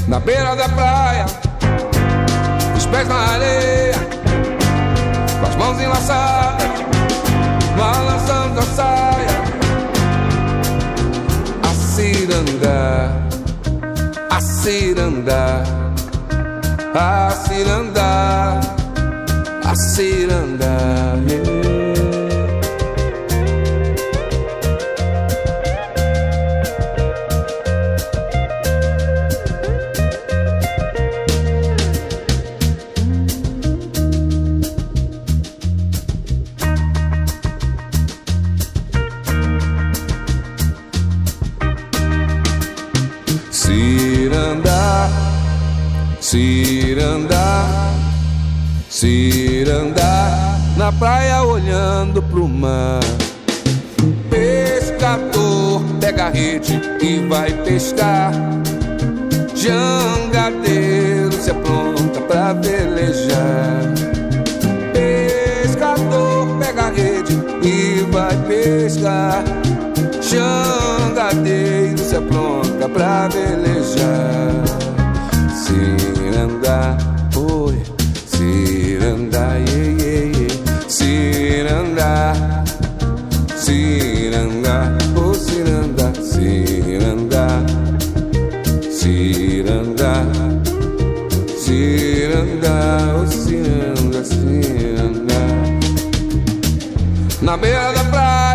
Na 0.08 0.18
beira 0.18 0.56
da 0.56 0.68
praia, 0.68 1.26
os 2.76 2.86
pés 2.86 3.06
na 3.06 3.14
areia, 3.14 4.19
mãos 5.60 5.78
enlaçadas, 5.78 6.70
balançando 7.76 8.60
a 8.60 8.62
saia. 8.62 9.40
A 11.62 11.74
cirandar, 11.74 13.28
a 14.30 14.40
cirandar, 14.40 15.64
a 16.94 17.30
cirandar, 17.30 18.60
a 19.64 19.74
cirandar. 19.76 21.00
yeah. 21.30 21.59
Na 50.80 50.90
praia 50.90 51.42
olhando 51.42 52.22
pro 52.22 52.48
mar. 52.48 53.00
Pescador 54.30 55.82
pega 56.00 56.28
a 56.28 56.30
rede 56.30 56.80
e 57.02 57.18
vai 57.28 57.52
pescar. 57.52 58.32
Jangadeiro 59.54 61.32
se 61.32 61.50
apronta 61.50 62.22
pra 62.22 62.54
velejar. 62.54 63.92
Pescador 64.94 66.56
pega 66.58 66.84
a 66.84 66.90
rede 66.90 67.38
e 67.62 68.00
vai 68.10 68.34
pescar. 68.48 69.44
Jangadeiro 70.22 71.98
se 71.98 72.16
apronta 72.16 72.88
pra 72.88 73.28
velejar. 73.28 74.64
Ciranda, 75.62 76.96
oi, 77.36 77.82
ciranda, 78.26 79.58
iê, 79.58 80.32
iê. 80.32 80.39
Ciranda, 80.90 82.32
ciranda, 83.62 84.98
oh 85.14 85.32
ciranda, 85.32 86.10
ciranda, 86.30 87.44
ciranda, 88.98 90.12
ciranda, 91.62 92.74
oh 93.14 93.26
ciranda, 93.30 94.20
ciranda. 94.24 95.40
Na 97.40 97.56
beira 97.56 97.92
da 97.92 98.04
praia 98.10 98.49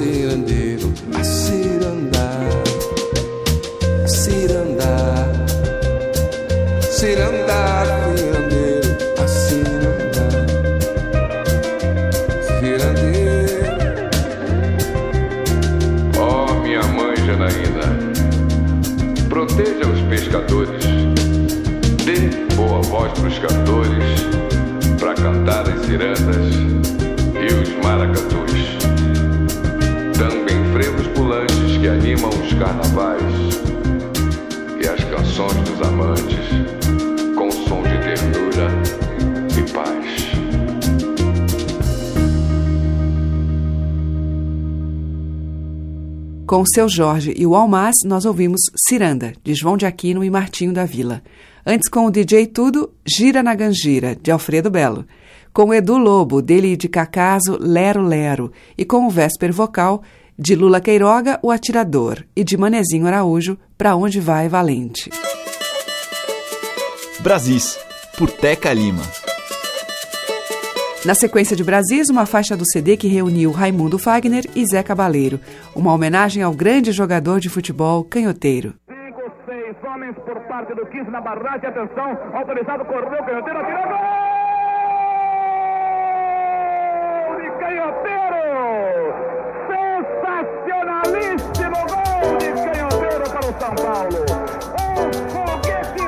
cirandeiro, 0.00 0.90
a 1.14 1.22
ciranda, 1.22 2.40
a 4.02 4.08
ciranda, 4.08 4.88
ciranda, 6.90 7.84
cirandeiro, 8.16 8.96
a 9.22 9.28
ciranda. 9.28 10.24
Ó 16.18 16.54
minha 16.62 16.82
mãe 16.82 17.16
Janaína, 17.26 17.98
proteja 19.28 19.86
os 19.86 20.00
pescadores, 20.08 20.82
dê 22.06 22.54
boa 22.54 22.80
voz 22.80 23.12
pros 23.18 23.38
cantores, 23.38 24.24
pra 24.98 25.12
cantar 25.12 25.68
as 25.68 25.84
cirandas 25.84 26.69
carnavais 32.70 33.24
e 34.80 34.86
as 34.86 35.02
canções 35.02 35.54
dos 35.68 35.82
amantes 35.82 36.38
com 37.36 37.50
som 37.50 37.82
de 37.82 37.98
ternura 37.98 38.68
e 39.58 39.72
paz. 39.72 40.30
Com 46.46 46.62
o 46.62 46.66
seu 46.72 46.88
Jorge 46.88 47.34
e 47.36 47.44
o 47.44 47.56
Almaz, 47.56 47.96
nós 48.04 48.24
ouvimos 48.24 48.60
Ciranda, 48.86 49.32
de 49.42 49.52
João 49.52 49.76
de 49.76 49.84
Aquino 49.84 50.22
e 50.22 50.30
Martinho 50.30 50.72
da 50.72 50.84
Vila. 50.84 51.22
Antes, 51.66 51.88
com 51.88 52.06
o 52.06 52.10
DJ 52.10 52.46
Tudo, 52.46 52.92
Gira 53.04 53.42
na 53.42 53.54
Gangira, 53.56 54.14
de 54.14 54.30
Alfredo 54.30 54.70
Belo. 54.70 55.04
Com 55.52 55.66
o 55.66 55.74
Edu 55.74 55.98
Lobo, 55.98 56.40
dele 56.40 56.76
de 56.76 56.88
Cacaso, 56.88 57.58
Lero 57.60 58.02
Lero. 58.02 58.52
E 58.78 58.84
com 58.84 59.06
o 59.06 59.10
Vésper 59.10 59.52
Vocal, 59.52 60.02
de 60.40 60.54
Lula 60.54 60.80
Queiroga, 60.80 61.38
O 61.42 61.50
Atirador. 61.50 62.24
E 62.34 62.42
de 62.42 62.56
Manezinho 62.56 63.06
Araújo, 63.06 63.58
Pra 63.76 63.94
Onde 63.94 64.18
Vai 64.18 64.48
Valente. 64.48 65.10
Brasis, 67.20 67.78
por 68.16 68.30
Teca 68.30 68.72
Lima. 68.72 69.02
Na 71.04 71.14
sequência 71.14 71.54
de 71.54 71.62
Brasis, 71.62 72.08
uma 72.08 72.24
faixa 72.24 72.56
do 72.56 72.64
CD 72.64 72.96
que 72.96 73.06
reuniu 73.06 73.50
Raimundo 73.50 73.98
Fagner 73.98 74.44
e 74.56 74.64
Zé 74.64 74.82
Cabaleiro. 74.82 75.38
Uma 75.76 75.92
homenagem 75.92 76.42
ao 76.42 76.52
grande 76.54 76.90
jogador 76.90 77.38
de 77.38 77.50
futebol 77.50 78.02
canhoteiro. 78.02 78.72
Cinco, 78.88 79.20
seis 79.44 79.76
homens 79.84 80.14
por 80.24 80.40
parte 80.48 80.74
do 80.74 80.86
15 80.86 81.10
na 81.10 81.20
barragem. 81.20 81.68
Atenção, 81.68 82.18
autorizado, 82.34 82.84
correu, 82.86 83.22
canhoteiro, 83.24 83.58
atirou. 83.60 83.82
Gol 87.28 87.36
de 87.42 87.50
canhoteiro! 87.60 89.29
Sensacionalíssimo 90.40 91.76
gol 91.86 92.38
de 92.38 92.48
canhoteiro 92.54 93.24
para 93.28 93.40
o 93.40 93.52
São 93.60 93.74
Paulo. 93.74 94.24
Um 94.80 95.12
foguete 95.28 96.04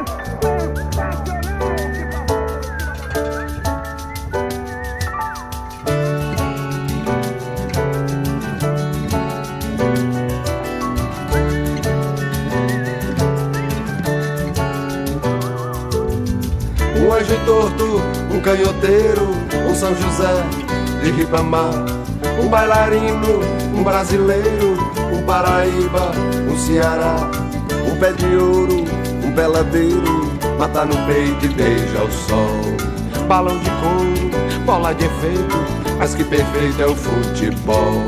Um 16.96 17.12
anjo 17.12 17.36
torto, 17.44 18.00
um 18.30 18.40
canhoteiro, 18.40 19.28
um 19.68 19.74
São 19.74 19.94
José 19.94 20.32
de 21.02 21.10
Ribamar. 21.10 22.01
Um 22.40 22.48
bailarino, 22.48 23.40
um 23.74 23.82
brasileiro, 23.82 24.76
um 25.12 25.22
Paraíba, 25.22 26.12
um 26.50 26.58
Ceará, 26.58 27.30
um 27.86 27.96
pé 27.98 28.12
de 28.12 28.36
ouro, 28.36 28.84
um 29.24 29.32
peladeiro, 29.32 30.32
mata 30.58 30.84
no 30.84 30.96
peito 31.06 31.46
e 31.46 31.48
beija 31.48 32.04
o 32.04 32.12
sol. 32.12 33.26
Balão 33.26 33.58
de 33.58 33.70
couro, 33.70 34.64
bola 34.64 34.94
de 34.94 35.04
efeito, 35.04 35.56
mas 35.98 36.14
que 36.14 36.24
perfeito 36.24 36.82
é 36.82 36.86
o 36.86 36.94
futebol. 36.94 38.02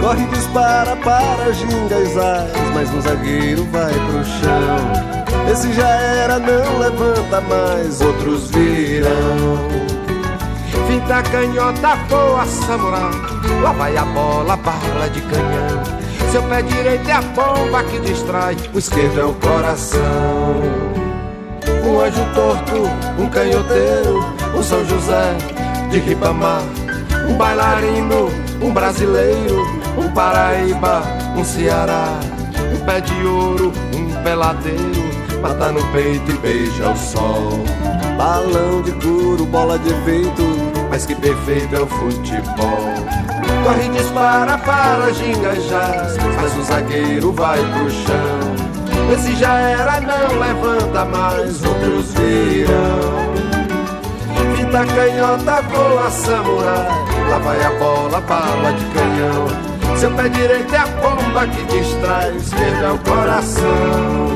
Corre 0.00 0.22
e 0.22 0.26
dispara 0.28 0.96
para 0.96 1.52
gingas 1.52 2.16
ais, 2.16 2.70
mas 2.74 2.92
um 2.92 3.00
zagueiro 3.00 3.64
vai 3.70 3.92
pro 3.92 4.24
chão. 4.24 5.16
Esse 5.50 5.72
já 5.72 5.88
era, 5.88 6.38
não 6.38 6.78
levanta 6.78 7.40
mais, 7.42 8.00
outros 8.00 8.50
virão. 8.50 9.96
Fita 10.86 11.22
canhota, 11.22 11.96
boa 12.08 12.44
samurai, 12.46 13.10
lá 13.62 13.72
vai 13.72 13.96
a 13.96 14.04
bola, 14.04 14.56
bala 14.56 15.08
de 15.10 15.20
canhão. 15.22 15.82
Seu 16.30 16.42
pé 16.44 16.62
direito 16.62 17.08
é 17.08 17.12
a 17.12 17.22
bomba 17.22 17.82
que 17.84 17.98
distrai, 18.00 18.56
o 18.74 18.78
esquerdo 18.78 19.20
é 19.20 19.24
o 19.24 19.32
coração. 19.34 20.62
Um 21.84 22.00
anjo 22.00 22.24
torto, 22.34 22.82
um 23.18 23.28
canhoteiro, 23.28 24.24
um 24.54 24.62
São 24.62 24.84
José 24.84 25.36
de 25.90 25.98
Ribamar, 26.00 26.62
um 27.28 27.34
bailarino, 27.36 28.28
um 28.60 28.72
brasileiro, 28.72 29.66
um 29.96 30.10
Paraíba, 30.10 31.02
um 31.36 31.44
Ceará, 31.44 32.18
um 32.74 32.84
pé 32.84 33.00
de 33.00 33.26
ouro, 33.26 33.72
um 33.94 34.22
peladeiro, 34.22 35.06
mata 35.40 35.70
no 35.70 35.82
peito 35.92 36.30
e 36.30 36.34
beija 36.38 36.90
o 36.90 36.96
sol. 36.96 37.64
Balão 38.16 38.82
de 38.82 38.92
couro, 38.92 39.44
bola 39.46 39.78
de 39.78 39.90
efeito, 39.90 40.42
mas 40.96 41.04
que 41.04 41.14
perfeito 41.14 41.76
é 41.76 41.80
o 41.80 41.86
futebol. 41.86 42.78
Corre 43.64 43.88
dispara 43.90 44.56
para 44.56 45.12
gingajar, 45.12 46.06
mas 46.40 46.56
o 46.56 46.62
zagueiro 46.62 47.32
vai 47.32 47.58
pro 47.58 47.90
chão. 47.90 49.12
Esse 49.12 49.36
já 49.36 49.52
era, 49.58 50.00
não 50.00 50.40
levanta 50.40 51.04
mais, 51.04 51.62
outros 51.62 52.14
virão. 52.14 53.34
Fita 54.56 54.86
canhota, 54.86 55.62
voa 55.68 56.10
samurai, 56.10 56.88
lá 57.28 57.38
vai 57.40 57.62
a 57.62 57.70
bola, 57.72 58.20
bala 58.22 58.72
de 58.72 58.84
canhão. 58.86 59.98
Seu 59.98 60.10
pé 60.12 60.30
direito 60.30 60.74
é 60.74 60.78
a 60.78 60.86
bomba 60.86 61.46
que 61.46 61.62
distrai, 61.64 62.32
o 62.32 62.36
esquerdo 62.38 62.84
é 62.84 62.92
o 62.92 62.98
coração. 63.00 64.35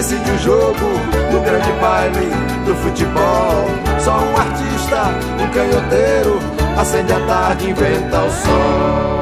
Decide 0.00 0.30
o 0.30 0.38
jogo 0.38 0.86
no 1.30 1.42
grande 1.42 1.70
baile 1.72 2.30
do 2.64 2.74
futebol. 2.76 3.66
Só 4.02 4.12
um 4.12 4.34
artista, 4.34 5.12
um 5.38 5.50
canhoteiro, 5.50 6.38
acende 6.78 7.12
a 7.12 7.20
tarde 7.26 7.68
inventa 7.68 8.22
o 8.22 8.30
sol. 8.30 9.20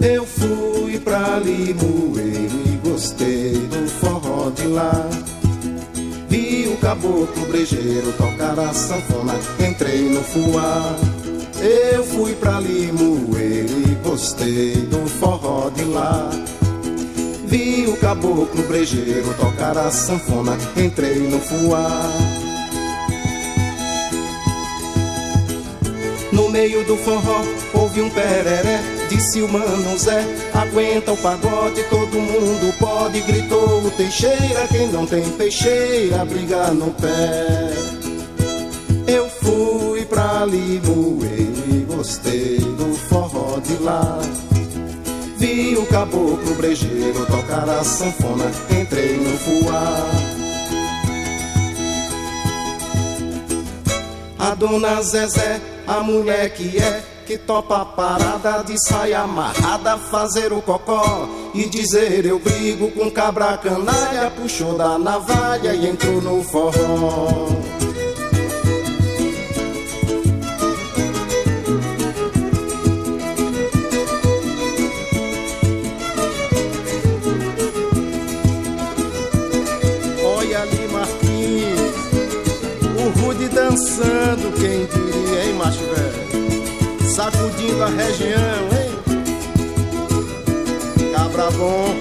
Eu 0.00 0.24
fui 0.24 0.98
pra 0.98 1.38
Limoeiro 1.44 2.39
Vi 6.28 6.68
o 6.68 6.76
caboclo 6.76 7.46
brejeiro 7.46 8.12
tocar 8.12 8.58
a 8.58 8.72
sanfona, 8.72 9.34
entrei 9.58 10.08
no 10.10 10.22
fuá. 10.22 10.94
Eu 11.60 12.04
fui 12.04 12.34
pra 12.34 12.60
Limoeiro 12.60 13.80
e 13.80 13.94
gostei 14.02 14.76
do 14.86 15.08
forró 15.08 15.70
de 15.70 15.84
lá. 15.84 16.30
Vi 17.46 17.86
o 17.88 17.96
caboclo 17.96 18.62
brejeiro 18.68 19.34
tocar 19.34 19.76
a 19.76 19.90
sanfona, 19.90 20.56
entrei 20.76 21.18
no 21.18 21.40
fuá. 21.40 22.08
No 26.32 26.48
meio 26.48 26.84
do 26.84 26.96
forró 26.96 27.42
houve 27.74 28.02
um 28.02 28.10
pereré 28.10 28.99
Disse 29.10 29.42
o 29.42 29.48
mano 29.48 29.98
Zé, 29.98 30.24
aguenta 30.54 31.10
o 31.10 31.16
pagode 31.16 31.82
Todo 31.90 32.14
mundo 32.14 32.72
pode, 32.78 33.20
gritou 33.22 33.82
o 33.82 33.90
Teixeira 33.90 34.68
Quem 34.68 34.86
não 34.86 35.04
tem 35.04 35.28
peixeira, 35.30 36.24
briga 36.24 36.68
no 36.68 36.92
pé 36.92 37.72
Eu 39.08 39.28
fui 39.28 40.04
pra 40.04 40.46
Limoeiro 40.46 41.64
e 41.68 41.84
gostei 41.92 42.58
do 42.58 42.94
forró 42.94 43.58
de 43.58 43.82
lá. 43.82 44.20
Vi 45.38 45.76
o 45.76 45.84
caboclo 45.86 46.54
brejeiro 46.54 47.26
tocar 47.26 47.68
a 47.68 47.82
sanfona 47.82 48.44
Entrei 48.70 49.16
no 49.16 49.36
fuá 49.38 50.06
A 54.38 54.54
dona 54.54 55.02
Zezé, 55.02 55.60
a 55.86 56.00
mulher 56.00 56.50
que 56.50 56.78
é, 56.78 57.02
que 57.30 57.38
topa 57.38 57.82
a 57.82 57.84
parada 57.84 58.64
de 58.64 58.74
saia 58.88 59.20
amarrada, 59.20 59.96
fazer 59.96 60.52
o 60.52 60.60
cocó 60.60 61.28
e 61.54 61.64
dizer 61.66 62.26
eu 62.26 62.40
brigo 62.40 62.90
com 62.90 63.08
cabra 63.08 63.56
canalha, 63.56 64.32
puxou 64.32 64.76
da 64.76 64.98
navalha 64.98 65.72
e 65.72 65.86
entrou 65.86 66.20
no 66.20 66.42
forró. 66.42 67.46
Olha 80.24 80.62
ali, 80.62 80.88
Marquinhos, 80.90 81.94
o 82.98 83.20
Rude 83.20 83.48
dançando, 83.50 84.52
quem 84.58 84.84
diria, 84.86 85.44
hein, 85.44 85.54
macho 85.54 85.78
velho? 85.78 86.29
Sacudindo 87.20 87.82
a 87.82 87.88
região, 87.88 88.70
hein? 88.72 88.88
Cabra 91.12 91.50
bom. 91.50 91.94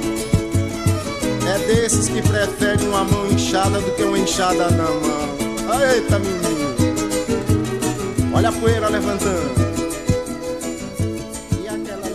É 1.45 1.57
desses 1.67 2.07
que 2.07 2.21
preferem 2.21 2.87
uma 2.87 3.03
mão 3.03 3.27
inchada 3.27 3.81
do 3.81 3.91
que 3.97 4.03
uma 4.03 4.17
enxada 4.17 4.69
na 4.71 4.85
mão. 4.85 5.35
Eita, 5.93 6.19
menino. 6.19 6.73
Olha 8.33 8.47
a 8.47 8.53
poeira 8.53 8.87
levantando. 8.87 9.51
E 11.61 11.67
aquela 11.67 12.07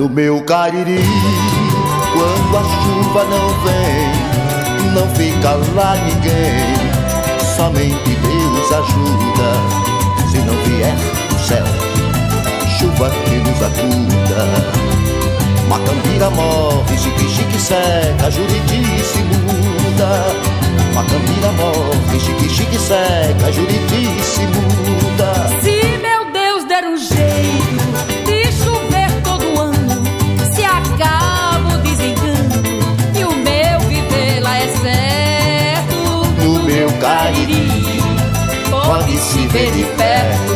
No 0.00 0.08
meu 0.08 0.42
cariri, 0.44 1.04
quando 2.14 2.56
a 2.56 2.62
chuva 2.62 3.22
não 3.24 3.48
vem, 3.64 4.94
não 4.94 5.14
fica 5.14 5.50
lá 5.74 5.94
ninguém. 5.94 6.64
Somente 7.54 8.16
Deus 8.16 8.72
ajuda, 8.72 9.52
se 10.30 10.38
não 10.38 10.54
vier 10.64 10.94
do 11.28 11.38
céu, 11.38 11.66
chuva 12.78 13.10
que 13.10 13.34
nos 13.34 13.62
acuda. 13.62 14.46
Macambira 15.68 16.30
morre, 16.30 16.96
chique 16.96 17.28
chique 17.28 17.60
seca, 17.60 18.30
se 18.30 19.18
muda. 19.18 19.79
Macambira 20.94 21.52
morre, 21.58 22.18
chique-chique 22.18 22.78
seca, 22.78 23.52
Juriti 23.52 24.24
se 24.24 24.46
muda. 24.46 25.32
Se 25.60 25.98
meu 25.98 26.32
Deus 26.32 26.64
der 26.64 26.84
um 26.86 26.96
jeito 26.96 27.80
de 28.24 28.50
chover 28.50 29.10
todo 29.22 29.60
ano, 29.60 30.02
se 30.54 30.64
acaba 30.64 31.74
o 31.74 31.78
desengano 31.82 32.96
e 33.14 33.24
o 33.24 33.32
meu 33.34 33.80
viver 33.88 34.40
lá 34.40 34.56
é 34.56 34.68
certo. 34.68 35.96
No 36.42 36.62
meu 36.62 36.90
Cariri, 36.92 38.02
pode 38.70 39.18
se 39.18 39.46
ver 39.48 39.70
de 39.70 39.84
perto. 39.84 40.54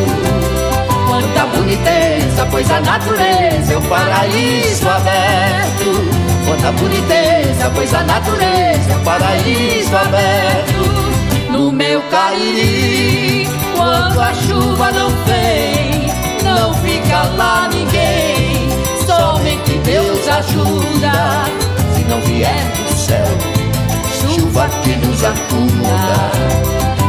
Quanta 1.06 1.46
boniteza, 1.54 2.46
pois 2.50 2.70
a 2.70 2.80
natureza 2.80 3.74
é 3.74 3.76
um 3.76 3.82
paraíso 3.82 4.88
aberto. 4.88 6.33
Quanta 6.46 6.72
boniteza, 6.72 7.70
pois 7.74 7.94
a 7.94 8.02
natureza 8.04 8.92
é 8.92 8.96
um 8.96 9.04
paraíso 9.04 9.96
aberto. 9.96 11.50
No 11.50 11.72
meu 11.72 12.02
Cariri, 12.10 13.48
quando 13.76 14.20
a 14.20 14.34
chuva 14.34 14.92
não 14.92 15.10
vem, 15.24 16.12
não 16.42 16.74
fica 16.74 17.22
lá 17.36 17.68
ninguém. 17.72 18.68
Somente 19.06 19.78
Deus 19.84 20.28
ajuda, 20.28 21.44
se 21.94 22.02
não 22.04 22.20
vier 22.22 22.64
do 22.76 22.96
céu, 22.96 23.26
chuva 24.20 24.68
que 24.82 24.96
nos 24.96 25.24
acumula. 25.24 26.30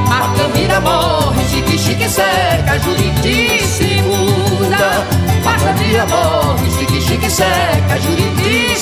Macambira 0.07 0.79
morre, 0.79 1.43
chique 1.49 1.77
chique 1.77 2.09
seca, 2.09 2.79
Juriti 2.79 3.65
se 3.65 4.01
muda. 4.01 5.05
Macambira 5.43 6.05
morre, 6.05 6.69
chique 6.77 7.01
chique 7.01 7.29
seca, 7.29 7.99
Juriti 7.99 8.34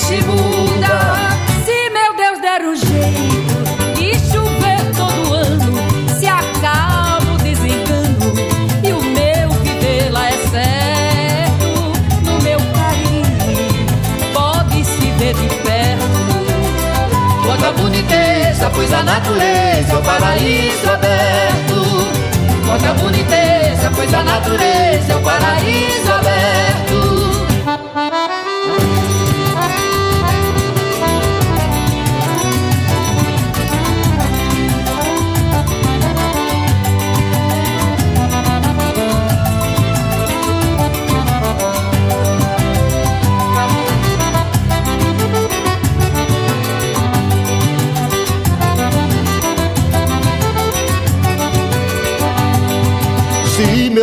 se 0.04 0.16
muda. 0.22 1.14
Se 1.64 1.90
meu 1.90 2.14
Deus 2.14 2.38
der 2.40 2.60
um 2.62 2.76
jeito 2.76 3.56
de 3.96 4.18
chover 4.30 4.80
todo 4.94 5.32
ano, 5.32 5.72
se 6.18 6.26
acaba 6.26 7.32
o 7.32 7.38
desengano 7.38 8.34
e 8.82 8.92
o 8.92 9.02
meu 9.02 9.50
viver 9.62 10.10
lá 10.12 10.28
é 10.28 10.36
certo. 10.50 11.92
No 12.22 12.38
meu 12.42 12.58
carinho 12.74 13.86
pode 14.34 14.84
se 14.84 15.10
ver 15.18 15.34
de 15.34 15.48
perto. 15.62 16.04
Quanta 17.46 17.72
boniteza, 17.72 18.70
pois 18.74 18.92
a 18.92 19.02
natureza 19.02 19.92
é 19.92 19.96
o 19.96 20.02
paraíso 20.02 20.90
aberto. 20.90 22.08
Quanta 22.66 22.92
boniteza, 22.94 23.90
pois 23.94 24.12
a 24.12 24.22
natureza 24.22 25.12
é 25.12 25.16
o 25.16 25.22
paraíso 25.22 26.12
aberto. 26.12 27.33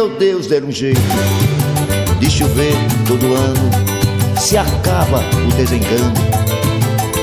Meu 0.02 0.10
Deus 0.18 0.47
der 0.47 0.64
um 0.64 0.72
jeito 0.72 0.99
de 2.20 2.28
chover 2.28 2.74
todo 3.08 3.24
ano, 3.36 3.70
se 4.36 4.58
acaba 4.58 5.20
o 5.47 5.52
desengano 5.56 6.12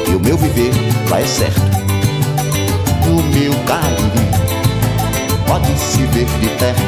e 0.08 0.14
o 0.14 0.20
meu 0.20 0.38
viver 0.38 0.70
lá 1.10 1.20
é 1.20 1.26
certo. 1.26 1.60
O 3.04 3.20
meu 3.34 3.52
Cariri 3.64 4.28
pode 5.44 5.76
se 5.76 6.04
ver 6.04 6.26
de 6.40 6.48
perto. 6.50 6.78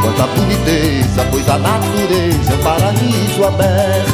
Quanta 0.00 0.26
boniteza, 0.28 1.26
pois 1.30 1.46
a 1.46 1.58
natureza 1.58 2.52
é 2.52 2.54
um 2.54 2.62
paraíso 2.62 3.44
aberto. 3.44 4.12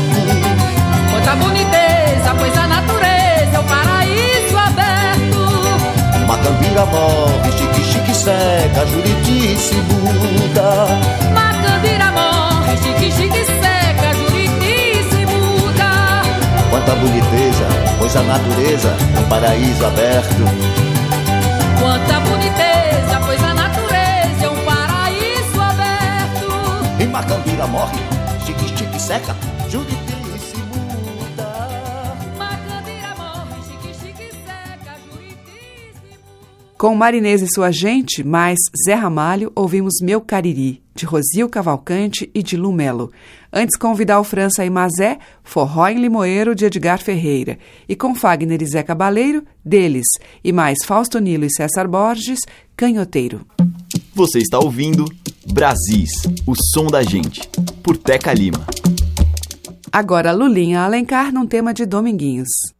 Quanta 1.12 1.36
boniteza, 1.36 2.34
pois 2.36 2.58
a 2.58 2.66
natureza 2.66 3.54
é 3.54 3.60
um 3.60 3.64
paraíso 3.64 4.58
aberto. 4.58 6.26
Macambira 6.26 6.84
morre, 6.86 7.52
chique 7.52 7.84
chique 7.84 8.05
seca, 8.26 8.84
Juriti 8.86 9.56
se 9.56 9.76
muda. 9.88 10.88
Macambira 11.32 12.10
morre, 12.10 12.76
chique 12.82 13.12
chique 13.12 13.44
seca, 13.44 14.08
Juriti 14.18 14.76
se 15.10 15.26
muda. 15.26 16.22
Quanta 16.70 16.94
boniteza, 16.96 17.66
pois 17.98 18.16
a 18.16 18.22
natureza 18.22 18.96
é 19.16 19.20
um 19.20 19.28
paraíso 19.28 19.86
aberto. 19.86 20.42
Quanta 21.78 22.20
boniteza, 22.26 23.20
pois 23.24 23.42
a 23.44 23.54
natureza 23.54 24.44
é 24.44 24.48
um 24.48 24.64
paraíso 24.64 25.60
aberto. 25.70 26.48
E 26.98 27.06
Macambira 27.06 27.66
morre, 27.68 28.00
chique 28.44 28.66
chique 28.76 29.00
seca, 29.00 29.36
Juriti 29.70 30.05
Com 36.78 36.94
Marinês 36.94 37.40
e 37.40 37.48
sua 37.48 37.70
gente, 37.70 38.22
mais 38.22 38.58
Zé 38.84 38.92
Ramalho, 38.92 39.50
ouvimos 39.56 39.94
Meu 40.02 40.20
Cariri, 40.20 40.82
de 40.94 41.06
Rosil 41.06 41.48
Cavalcante 41.48 42.30
e 42.34 42.42
de 42.42 42.54
Lumelo. 42.54 43.10
Antes, 43.50 43.78
com 43.78 43.94
Vidal 43.94 44.22
França 44.22 44.62
e 44.62 44.68
Mazé, 44.68 45.18
Forró 45.42 45.88
em 45.88 45.98
Limoeiro, 45.98 46.54
de 46.54 46.66
Edgar 46.66 47.02
Ferreira. 47.02 47.58
E 47.88 47.96
com 47.96 48.14
Fagner 48.14 48.60
e 48.60 48.66
Zé 48.66 48.82
Cabaleiro, 48.82 49.42
deles. 49.64 50.04
E 50.44 50.52
mais 50.52 50.76
Fausto 50.84 51.18
Nilo 51.18 51.46
e 51.46 51.50
César 51.50 51.88
Borges, 51.88 52.40
Canhoteiro. 52.76 53.40
Você 54.14 54.40
está 54.40 54.58
ouvindo 54.58 55.06
Brasis, 55.50 56.10
o 56.46 56.54
som 56.74 56.88
da 56.88 57.02
gente, 57.02 57.48
por 57.82 57.96
Teca 57.96 58.34
Lima. 58.34 58.66
Agora 59.90 60.30
Lulinha 60.30 60.82
Alencar 60.82 61.32
num 61.32 61.46
tema 61.46 61.72
de 61.72 61.86
Dominguinhos. 61.86 62.75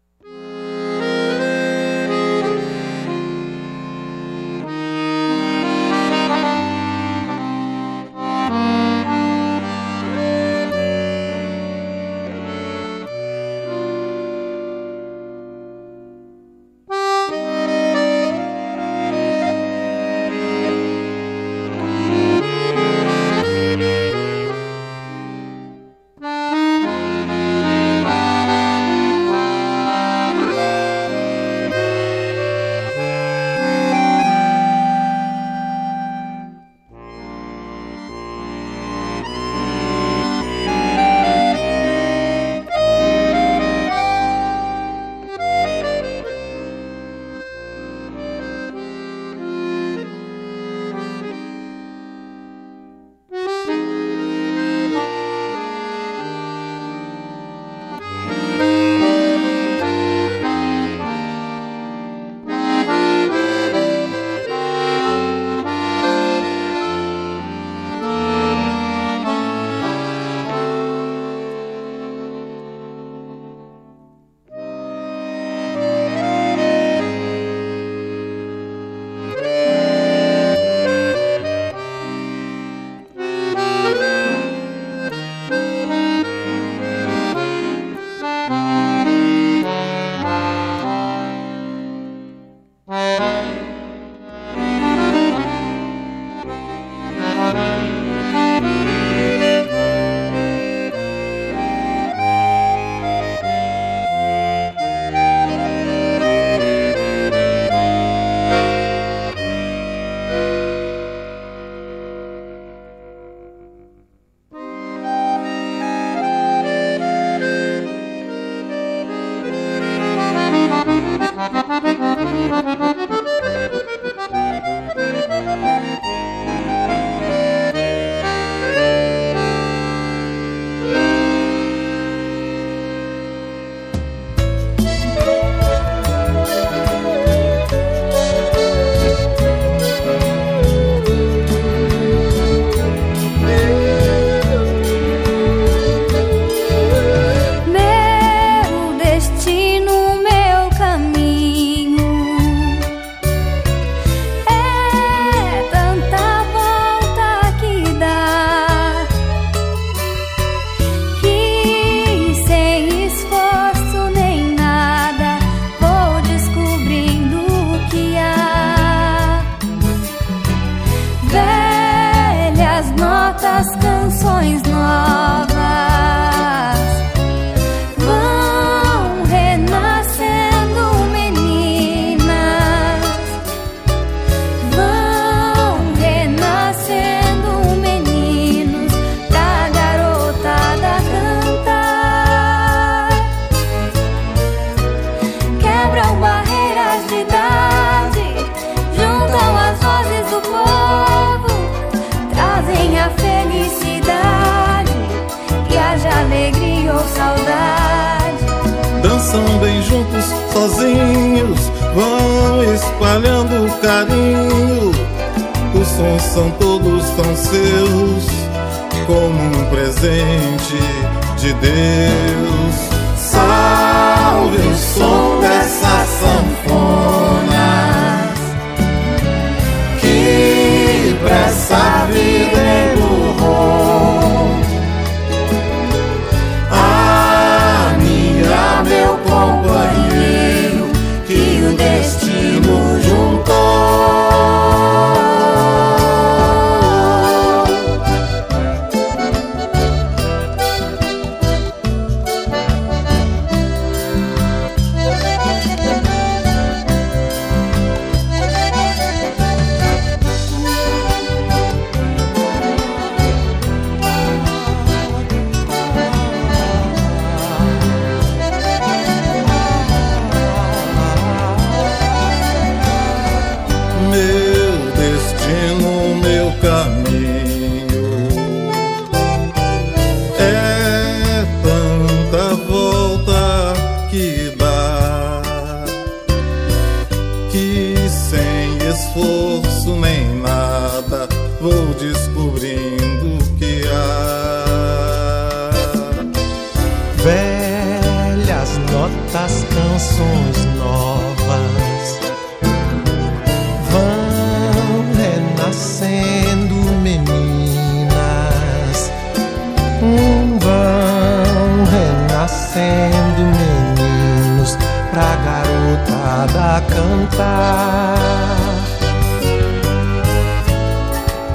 Garotada 316.77 316.81
cantar. 316.81 318.17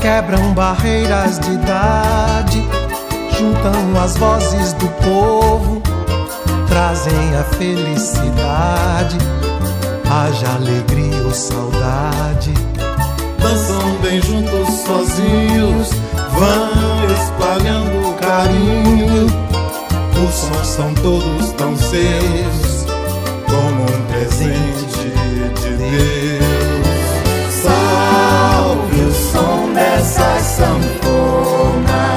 Quebram 0.01 0.53
barreiras 0.53 1.39
de 1.39 1.51
idade, 1.51 2.67
juntam 3.37 4.01
as 4.01 4.17
vozes 4.17 4.73
do 4.73 4.87
povo, 5.03 5.81
trazem 6.67 7.37
a 7.39 7.43
felicidade, 7.55 9.17
haja 10.09 10.55
alegria 10.55 11.23
ou 11.23 11.31
saudade. 11.31 12.53
Dançam 13.39 13.95
bem 14.01 14.21
juntos, 14.21 14.75
sozinhos, 14.85 15.89
vão 16.31 17.13
espalhando 17.13 18.15
carinho. 18.19 19.27
Os 20.23 20.35
sons 20.35 20.67
são 20.67 20.93
todos 20.95 21.51
tão 21.53 21.75
seus, 21.75 22.85
como 23.47 23.83
um 23.83 24.05
presente 24.07 25.10
Deus. 25.89 27.53
Salve 27.63 29.01
o 29.03 29.11
som 29.11 29.73
dessas 29.73 30.43
sanfonas 30.43 32.10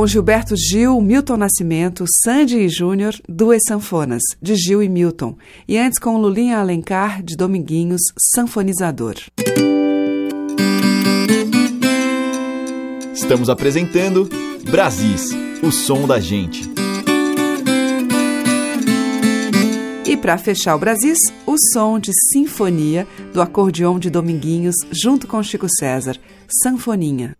Com 0.00 0.06
Gilberto 0.06 0.54
Gil, 0.56 0.98
Milton 0.98 1.36
Nascimento, 1.36 2.06
Sandy 2.24 2.60
e 2.60 2.70
Júnior, 2.70 3.12
Duas 3.28 3.60
Sanfonas, 3.68 4.22
de 4.40 4.56
Gil 4.56 4.82
e 4.82 4.88
Milton. 4.88 5.36
E 5.68 5.76
antes 5.76 5.98
com 5.98 6.16
Lulinha 6.16 6.56
Alencar, 6.56 7.22
de 7.22 7.36
Dominguinhos, 7.36 8.00
Sanfonizador. 8.34 9.16
Estamos 13.12 13.50
apresentando 13.50 14.26
Brasis, 14.70 15.32
o 15.62 15.70
som 15.70 16.06
da 16.06 16.18
gente. 16.18 16.62
E 20.06 20.16
para 20.16 20.38
fechar 20.38 20.76
o 20.76 20.78
Brasis, 20.78 21.18
o 21.44 21.56
som 21.74 21.98
de 21.98 22.12
sinfonia 22.32 23.06
do 23.34 23.42
acordeon 23.42 23.98
de 23.98 24.08
Dominguinhos, 24.08 24.76
junto 24.90 25.26
com 25.26 25.42
Chico 25.42 25.66
César, 25.68 26.16
Sanfoninha. 26.62 27.36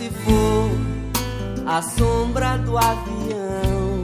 Se 0.00 0.08
for 0.24 0.64
a 1.66 1.82
sombra 1.82 2.56
do 2.56 2.78
avião 2.78 4.00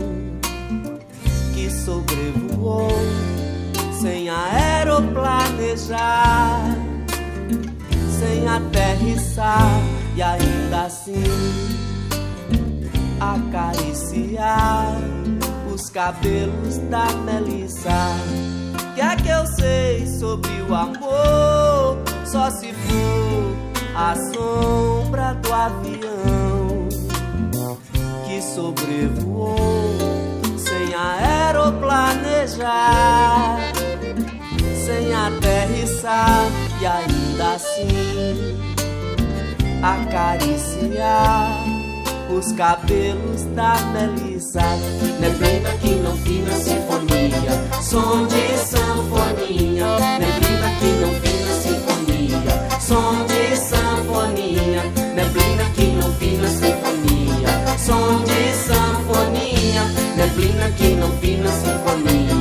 que 1.54 1.70
sobrevoou 1.70 2.90
sem 3.98 4.28
aeroplanejar, 4.28 6.60
sem 8.10 8.46
aterrissar 8.46 9.80
e 10.14 10.22
ainda 10.22 10.82
assim 10.82 11.24
acariciar 13.18 14.98
os 15.72 15.88
cabelos 15.88 16.76
da 16.90 17.06
Melissa. 17.24 18.18
Que 18.94 19.00
é 19.00 19.16
que 19.16 19.30
eu 19.30 19.46
sei 19.46 20.06
sobre 20.06 20.60
o 20.68 20.74
amor? 20.74 21.96
Só 22.26 22.50
se 22.50 22.74
for 22.74 23.25
a 23.98 24.14
sombra 24.14 25.32
do 25.40 25.50
avião 25.50 26.86
que 28.26 28.42
sobrevoou 28.42 29.96
sem 30.58 30.94
aeroplanejar, 30.94 33.58
sem 34.84 35.14
aterrissar 35.14 36.44
e 36.78 36.86
ainda 36.86 37.54
assim 37.54 38.60
acariciar 39.82 41.64
os 42.30 42.52
cabelos 42.52 43.44
da 43.54 43.78
Melissa. 43.94 44.60
Neblina 45.20 45.70
que 45.80 45.94
não 45.94 46.14
fina 46.18 46.52
sinfonia, 46.52 47.64
som 47.80 48.26
de 48.26 48.58
sanfonia. 48.58 49.86
Neblina 50.18 50.70
que 50.80 50.90
não 51.00 51.14
fina 51.14 51.52
sinfonia, 51.62 52.68
som 52.78 53.24
de 53.24 53.56
sanfonia. 53.56 53.85
Neblina 55.16 55.64
que 55.74 55.86
não 55.92 56.12
fina 56.16 56.46
sinfonia, 56.46 57.78
som 57.78 58.22
de 58.22 58.52
sanfonia. 58.52 59.82
Neblina 60.14 60.70
que 60.72 60.88
não 60.94 61.10
fina 61.16 61.50
sinfonia, 61.52 62.35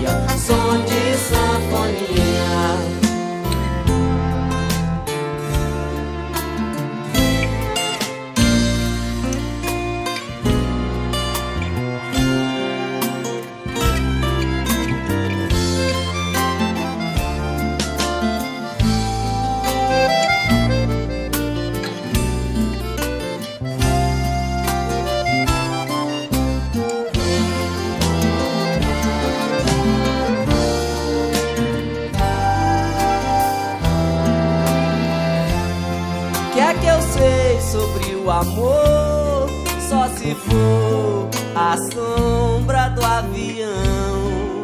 a 41.76 41.78
sombra 41.91 42.88
do 42.91 43.03
avião 43.03 44.63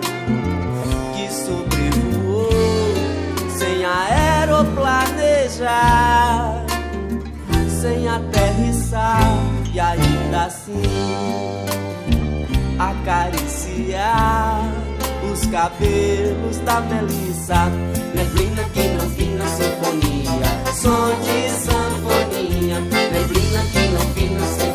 que 1.13 1.27
sobrevoou 1.33 2.93
sem 3.49 3.83
aeroplanejar, 3.83 6.65
sem 7.67 8.07
aterrissar 8.07 9.19
e 9.73 9.79
ainda 9.79 10.45
assim 10.45 10.83
acariciar 12.79 14.61
os 15.29 15.45
cabelos 15.47 16.59
da 16.59 16.79
Melissa. 16.79 17.69
Neblina 18.15 18.63
que 18.73 18.87
não 18.87 19.09
fina 19.09 19.45
sinfonia, 19.47 20.47
som 20.73 21.13
de 21.25 21.49
sanfonia. 21.59 22.79
Neblina 22.79 23.65
que 23.73 23.89
não 23.89 23.99
fina 24.13 24.47
sinfonia, 24.47 24.70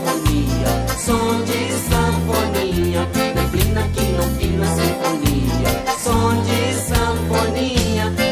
som 1.07 1.45
de 1.45 1.73
sanfonia. 1.89 3.07
Neblina 3.35 3.83
que 3.95 4.05
não 4.17 4.29
fina 4.37 4.67
sinfonia, 4.67 5.71
som 6.03 6.43
de 6.43 6.75
sanfonia. 6.75 8.26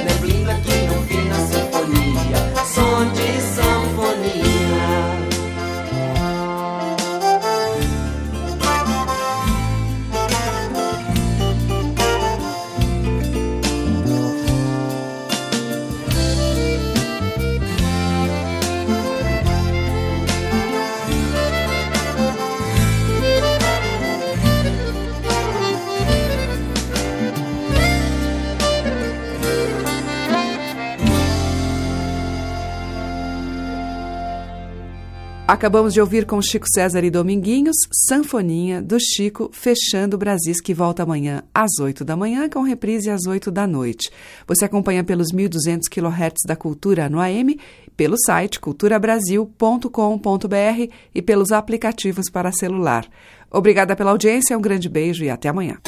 Acabamos 35.54 35.94
de 35.94 36.00
ouvir 36.00 36.26
com 36.26 36.42
Chico 36.42 36.66
César 36.68 37.04
e 37.04 37.10
Dominguinhos, 37.12 37.76
Sanfoninha 38.08 38.82
do 38.82 38.98
Chico, 38.98 39.48
fechando 39.52 40.16
o 40.16 40.18
Brasis, 40.18 40.60
que 40.60 40.74
volta 40.74 41.04
amanhã 41.04 41.44
às 41.54 41.78
8 41.80 42.04
da 42.04 42.16
manhã, 42.16 42.48
com 42.48 42.62
reprise 42.62 43.08
às 43.08 43.24
8 43.24 43.52
da 43.52 43.64
noite. 43.64 44.10
Você 44.48 44.64
acompanha 44.64 45.04
pelos 45.04 45.28
1.200 45.32 45.82
kHz 45.88 46.40
da 46.44 46.56
Cultura 46.56 47.08
no 47.08 47.20
AM, 47.20 47.56
pelo 47.96 48.16
site 48.18 48.58
culturabrasil.com.br 48.58 50.92
e 51.14 51.22
pelos 51.22 51.52
aplicativos 51.52 52.28
para 52.28 52.50
celular. 52.50 53.06
Obrigada 53.48 53.94
pela 53.94 54.10
audiência, 54.10 54.58
um 54.58 54.60
grande 54.60 54.88
beijo 54.88 55.22
e 55.22 55.30
até 55.30 55.50
amanhã. 55.50 55.78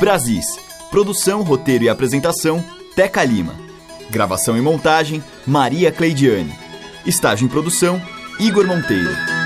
Brasis. 0.00 0.46
Produção, 0.90 1.42
roteiro 1.42 1.84
e 1.84 1.90
apresentação, 1.90 2.64
Teca 2.96 3.22
Lima. 3.22 3.54
Gravação 4.08 4.56
e 4.56 4.62
montagem, 4.62 5.22
Maria 5.46 5.92
Cleidiane. 5.92 6.69
Estágio 7.10 7.44
em 7.44 7.48
produção, 7.48 8.00
Igor 8.38 8.66
Monteiro. 8.66 9.39